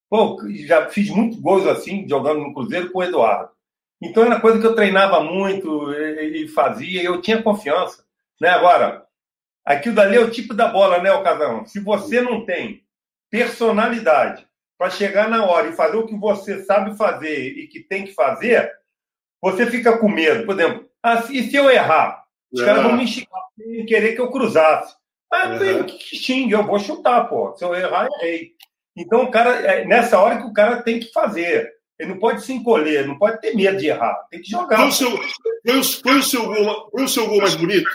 [0.10, 0.38] Pô,
[0.68, 3.50] já fiz muitos gols assim, jogando no Cruzeiro com o Eduardo.
[4.02, 8.06] Então era coisa que eu treinava muito e fazia, e eu tinha confiança.
[8.40, 8.50] Né?
[8.50, 9.06] Agora,
[9.66, 11.66] aquilo dali é o tipo da bola, né, Ocasão?
[11.66, 12.84] Se você não tem
[13.32, 14.46] personalidade
[14.78, 18.14] para chegar na hora e fazer o que você sabe fazer e que tem que
[18.14, 18.72] fazer,
[19.42, 20.46] você fica com medo.
[20.46, 22.24] Por exemplo, ah, e se eu errar?
[22.52, 24.96] Os caras vão me xingar e querer que eu cruzasse.
[25.32, 25.86] Ah, uhum.
[25.86, 27.56] que xingue, eu vou chutar, pô.
[27.56, 28.54] Se eu errar, errei.
[28.96, 31.74] Então, o cara, é nessa hora que o cara tem que fazer.
[32.00, 34.16] Ele não pode se encolher, não pode ter medo de errar.
[34.30, 34.78] Tem que jogar.
[34.78, 37.90] Foi o seu, foi o, foi o seu, gol, foi o seu gol mais bonito?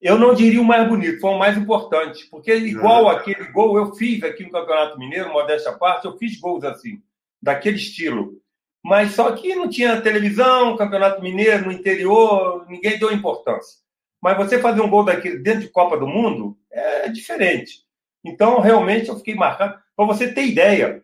[0.00, 2.26] Eu não diria o mais bonito, foi o mais importante.
[2.30, 3.10] Porque, igual uhum.
[3.10, 7.00] aquele gol, eu fiz aqui no Campeonato Mineiro, modéstia à parte, eu fiz gols assim,
[7.42, 8.40] daquele estilo.
[8.84, 13.78] Mas só que não tinha televisão, Campeonato Mineiro, no interior, ninguém deu importância.
[14.20, 17.87] Mas você fazer um gol daquele dentro de Copa do Mundo é diferente.
[18.28, 19.78] Então, realmente, eu fiquei marcado.
[19.96, 21.02] Para você ter ideia,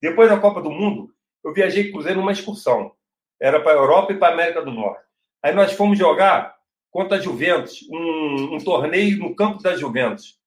[0.00, 1.10] depois da Copa do Mundo,
[1.44, 2.92] eu viajei Cruzeiro numa excursão.
[3.40, 5.04] Era para a Europa e para a América do Norte.
[5.42, 6.54] Aí nós fomos jogar
[6.90, 10.38] contra a Juventus, um, um torneio no campo da Juventus.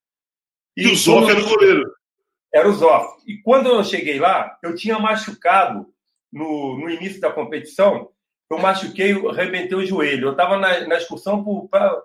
[0.76, 1.84] E, e o Zoff era o goleiro.
[2.54, 3.22] Era o Zoff.
[3.28, 5.88] E quando eu cheguei lá, eu tinha machucado
[6.32, 8.10] no, no início da competição,
[8.52, 10.28] eu machuquei, arrebentei o joelho.
[10.28, 12.02] Eu estava na, na excursão para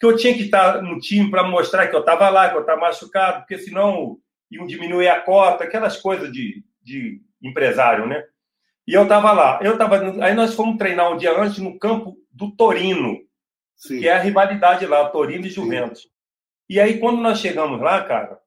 [0.00, 2.62] que eu tinha que estar no time para mostrar que eu estava lá, que eu
[2.62, 4.18] estava machucado, porque senão
[4.50, 8.24] iam diminuir a cota, aquelas coisas de, de empresário, né?
[8.86, 9.60] E eu estava lá.
[9.62, 13.20] Eu tava, aí nós fomos treinar um dia antes no campo do Torino,
[13.76, 14.00] Sim.
[14.00, 16.02] que é a rivalidade lá, Torino e Juventus.
[16.02, 16.08] Sim.
[16.70, 18.40] E aí, quando nós chegamos lá, cara,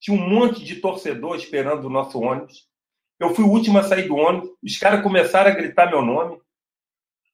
[0.00, 2.66] tinha um monte de torcedor esperando o nosso ônibus.
[3.20, 4.50] Eu fui o último a sair do ônibus.
[4.62, 6.40] Os caras começaram a gritar meu nome.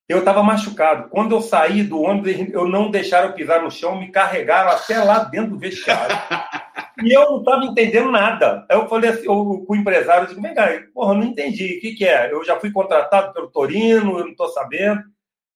[0.09, 1.11] Eu estava machucado.
[1.11, 5.03] Quando eu saí do ônibus, eu não deixaram eu pisar no chão, me carregaram até
[5.05, 6.17] lá dentro do vestiário.
[7.05, 8.65] e eu não estava entendendo nada.
[8.71, 11.77] Aí eu falei assim, eu, com o empresário, eu digo, vem cá, porra, não entendi.
[11.77, 12.33] O que, que é?
[12.33, 15.03] Eu já fui contratado pelo Torino, eu não estou sabendo.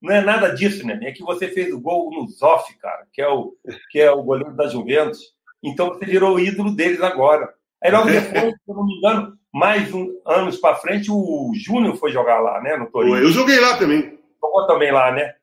[0.03, 0.99] Não é nada disso, né?
[1.03, 3.55] É que você fez o gol no Zoff, cara, que é o,
[3.91, 5.33] que é o goleiro da Juventus.
[5.62, 7.49] Então você virou o ídolo deles agora.
[7.83, 11.97] Aí logo depois, se eu não me engano, mais um, anos para frente, o Júnior
[11.97, 13.16] foi jogar lá, né, no Torino.
[13.16, 14.19] Eu joguei lá também.
[14.43, 15.35] Jogou também lá, né?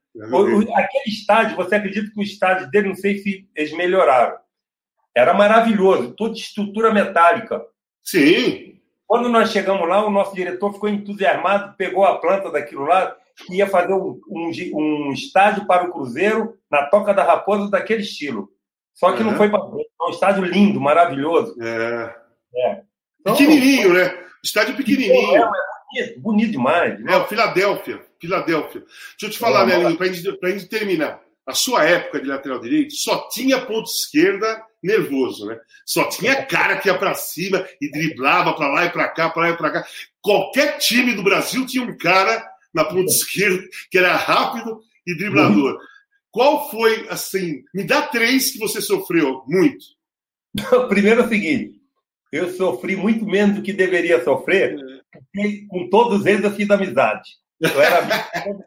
[0.76, 4.38] Aquele estádio, você acredita que o estádio dele, não sei se eles melhoraram.
[5.16, 7.64] Era maravilhoso, toda estrutura metálica.
[8.04, 8.80] Sim.
[9.08, 13.16] Quando nós chegamos lá, o nosso diretor ficou entusiasmado, pegou a planta daquilo lá
[13.50, 18.02] e ia fazer um, um, um estádio para o Cruzeiro na Toca da Raposa daquele
[18.02, 18.50] estilo.
[18.94, 19.32] Só que uhum.
[19.32, 21.56] não foi para é um estádio lindo, maravilhoso.
[21.62, 22.16] É.
[22.56, 22.82] é.
[23.22, 24.26] Então, pequenininho, né?
[24.44, 25.38] Estádio pequenininho.
[25.38, 27.06] É, bonito, bonito demais.
[27.06, 28.09] É, o Filadélfia.
[28.20, 28.82] Filadélfia.
[28.82, 31.22] Deixa eu te falar, é, Nelinho, para a gente terminar.
[31.46, 35.60] A sua época de lateral direito só tinha ponto esquerda nervoso, né?
[35.86, 39.42] Só tinha cara que ia para cima e driblava para lá e para cá, para
[39.42, 39.88] lá e para cá.
[40.22, 45.74] Qualquer time do Brasil tinha um cara na ponta esquerda que era rápido e driblador.
[45.74, 45.80] Uhum.
[46.32, 49.84] Qual foi, assim, me dá três que você sofreu muito.
[50.88, 51.82] Primeiro é o seguinte,
[52.32, 54.78] eu sofri muito menos do que deveria sofrer,
[55.12, 57.30] porque com todos eles eu fiz amizade.
[57.62, 58.64] Eu era amigo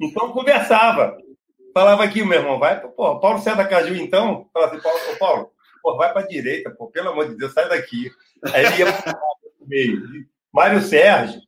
[0.00, 1.16] Então conversava.
[1.74, 4.48] Falava aqui, meu irmão, vai, pô, Paulo da Caju então.
[4.52, 5.50] Falava assim, Paulo, Paulo
[5.82, 8.10] pô, vai para a direita, pô, pelo amor de Deus, sai daqui.
[8.52, 10.02] Aí ele ia para o meio.
[10.52, 11.40] Mário Sérgio,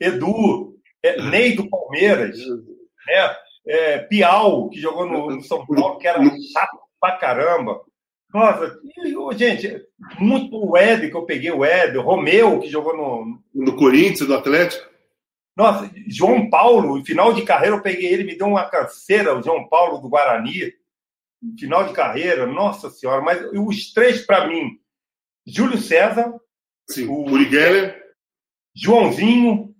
[0.00, 2.36] Edu, é, Ney do Palmeiras,
[3.06, 3.36] né?
[3.66, 6.22] É, Piau, que jogou no, no São Paulo, que era
[6.52, 7.80] chato pra caramba.
[8.32, 8.78] Nossa,
[9.36, 9.80] gente,
[10.18, 13.38] muito o Ed, que eu peguei o o Romeu, que jogou no.
[13.54, 14.93] No Corinthians, do Atlético.
[15.56, 19.68] Nossa, João Paulo, final de carreira, eu peguei ele, me deu uma canseira, o João
[19.68, 20.72] Paulo do Guarani.
[21.58, 24.78] Final de carreira, nossa senhora, mas os três para mim:
[25.46, 26.32] Júlio César,
[26.88, 28.02] Sim, o Uri Geller,
[28.74, 29.74] Joãozinho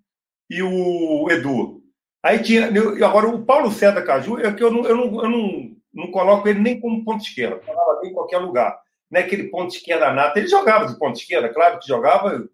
[0.49, 1.83] e o Edu.
[2.23, 2.69] Aí tinha.
[3.05, 6.49] Agora, o Paulo César Caju, é que eu não, eu não, eu não, não coloco
[6.49, 8.79] ele nem como ponto esquerda, eu falava em qualquer lugar.
[9.11, 10.39] Não é aquele ponto esquerda nata.
[10.39, 12.49] Ele jogava de ponto esquerda, claro que jogava.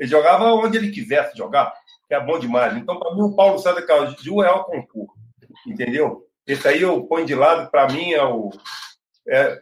[0.00, 1.70] Ele jogava onde ele quisesse jogar,
[2.08, 2.74] que é bom demais.
[2.74, 5.12] Então, para mim, o Paulo César Caju é o concurso.
[5.66, 6.26] Entendeu?
[6.46, 8.50] Esse aí eu ponho de lado, para mim, é o.
[9.28, 9.60] É,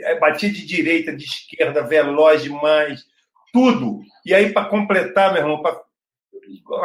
[0.00, 3.04] é batia de direita, de esquerda, veloz demais,
[3.52, 4.00] tudo.
[4.26, 5.80] E aí, para completar, meu irmão, para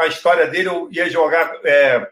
[0.03, 2.07] a história dele, eu ia jogar é,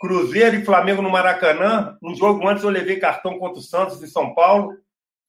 [0.00, 1.98] Cruzeiro e Flamengo no Maracanã.
[2.00, 4.76] Um jogo antes eu levei cartão contra o Santos em São Paulo,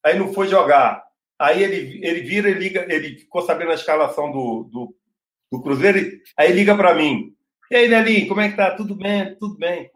[0.03, 1.08] aí não foi jogar.
[1.39, 4.95] Aí ele, ele vira e liga, ele ficou sabendo a escalação do, do,
[5.49, 7.33] do Cruzeiro, aí liga para mim.
[7.71, 8.71] E aí, Nelinho, como é que tá?
[8.71, 9.89] Tudo bem, tudo bem.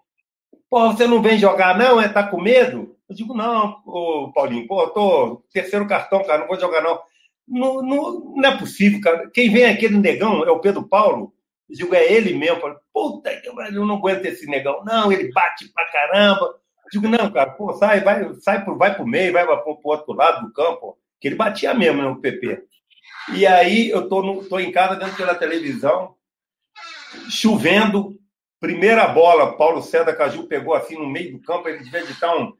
[0.69, 1.99] Pô, você não vem jogar, não?
[1.99, 2.07] É?
[2.07, 2.95] Tá com medo?
[3.09, 6.99] Eu digo, não, ô, Paulinho, pô, tô terceiro cartão, cara, não vou jogar, não.
[7.47, 9.29] Não, não, não é possível, cara.
[9.31, 11.33] Quem vem aquele negão é o Pedro Paulo.
[11.69, 12.55] Eu digo, é ele mesmo.
[12.55, 14.83] Eu falo, puta que eu não aguento esse negão.
[14.85, 16.45] Não, ele bate pra caramba.
[16.45, 19.91] Eu digo, não, cara, pô, sai, vai, sai pro, vai pro meio, vai pro, pro
[19.91, 20.97] outro lado do campo.
[21.23, 22.65] Que ele batia mesmo no PP.
[23.33, 26.15] E aí eu tô, no, tô em casa dentro pela televisão,
[27.29, 28.19] chovendo,
[28.59, 32.51] primeira bola, Paulo César Caju pegou assim no meio do campo, ele devia estar um,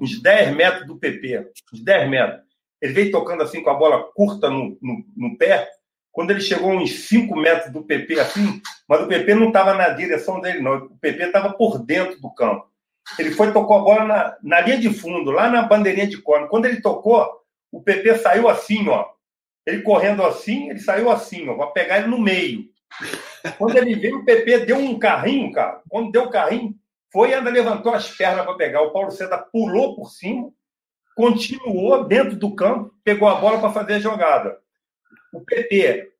[0.00, 2.40] uns 10 metros do PP, uns 10 metros.
[2.80, 5.68] Ele veio tocando assim com a bola curta no, no, no pé,
[6.10, 9.90] quando ele chegou uns 5 metros do PP, assim, mas o PP não estava na
[9.90, 10.78] direção dele, não.
[10.78, 12.66] O PP estava por dentro do campo.
[13.18, 16.48] Ele foi tocou a bola na, na linha de fundo, lá na bandeirinha de corno.
[16.48, 17.38] Quando ele tocou,
[17.70, 19.06] o PP saiu assim, ó.
[19.66, 22.64] Ele correndo assim, ele saiu assim, ó, para pegar ele no meio.
[23.58, 25.82] Quando ele veio, o PP deu um carrinho, cara.
[25.88, 26.74] Quando deu o carrinho,
[27.12, 28.82] foi ainda levantou as pernas para pegar.
[28.82, 30.50] O Paulo César pulou por cima,
[31.14, 34.58] continuou dentro do campo, pegou a bola para fazer a jogada.
[35.32, 36.12] O PT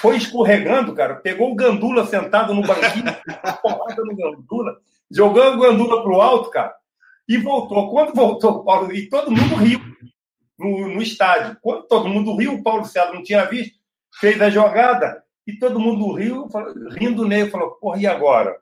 [0.00, 3.04] foi escorregando, cara, pegou o Gandula sentado no banquinho,
[3.62, 4.76] porrada no Gandula,
[5.10, 6.74] jogando o Gandula pro alto, cara,
[7.28, 7.90] e voltou.
[7.90, 9.80] Quando voltou, Paulo, e todo mundo riu
[10.58, 11.56] no, no estádio.
[11.60, 13.76] Quando todo mundo riu, o Paulo César não tinha visto,
[14.20, 16.48] fez a jogada, e todo mundo riu,
[16.92, 18.56] rindo nele, falou, porra, e agora?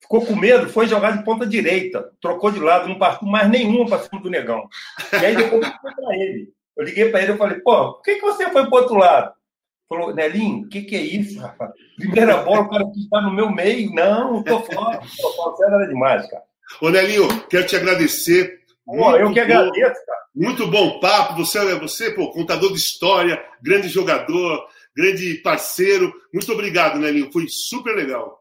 [0.00, 3.88] Ficou com medo, foi jogar de ponta direita, trocou de lado, não partiu mais nenhuma
[3.88, 4.68] para cima do negão.
[5.12, 6.52] E aí depois eu liguei para ele.
[6.76, 9.32] Eu liguei para ele e falei, pô, por que, que você foi para outro lado?
[9.88, 11.70] Falou, Nelinho, o que, que é isso, rapaz?
[11.96, 13.92] Primeira bola, o cara que está no meu meio.
[13.92, 15.00] Não, tô fora.
[15.00, 16.42] Você era demais, cara.
[16.80, 18.61] Ô, Nelinho, quero te agradecer.
[18.84, 20.22] Pô, eu que agradeço, cara.
[20.34, 21.36] Muito bom papo.
[21.36, 26.12] Você, é você, pô, contador de história, grande jogador, grande parceiro.
[26.32, 27.32] Muito obrigado, Nelinho.
[27.32, 28.40] Foi super legal.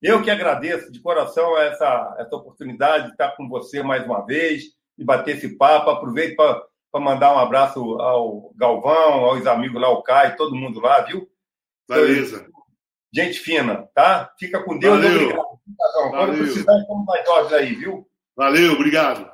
[0.00, 4.64] Eu que agradeço de coração essa, essa oportunidade de estar com você mais uma vez,
[4.98, 5.90] de bater esse papo.
[5.90, 11.02] Aproveito para mandar um abraço ao Galvão, aos amigos lá, o Caio, todo mundo lá,
[11.02, 11.28] viu?
[11.88, 12.46] Beleza.
[13.14, 14.32] Gente fina, tá?
[14.38, 14.96] Fica com Deus.
[14.96, 15.22] Valeu.
[15.22, 15.52] Obrigado.
[15.92, 16.34] Quando Valeu.
[16.38, 18.08] precisar, estamos mais aí, viu?
[18.34, 19.30] Valeu, obrigado.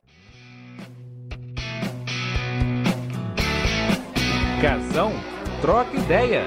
[4.61, 5.13] Casão,
[5.61, 6.45] troca ideia.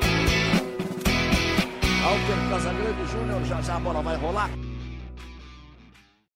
[2.04, 4.50] Alter Casagrande Júnior, já já a bola vai rolar.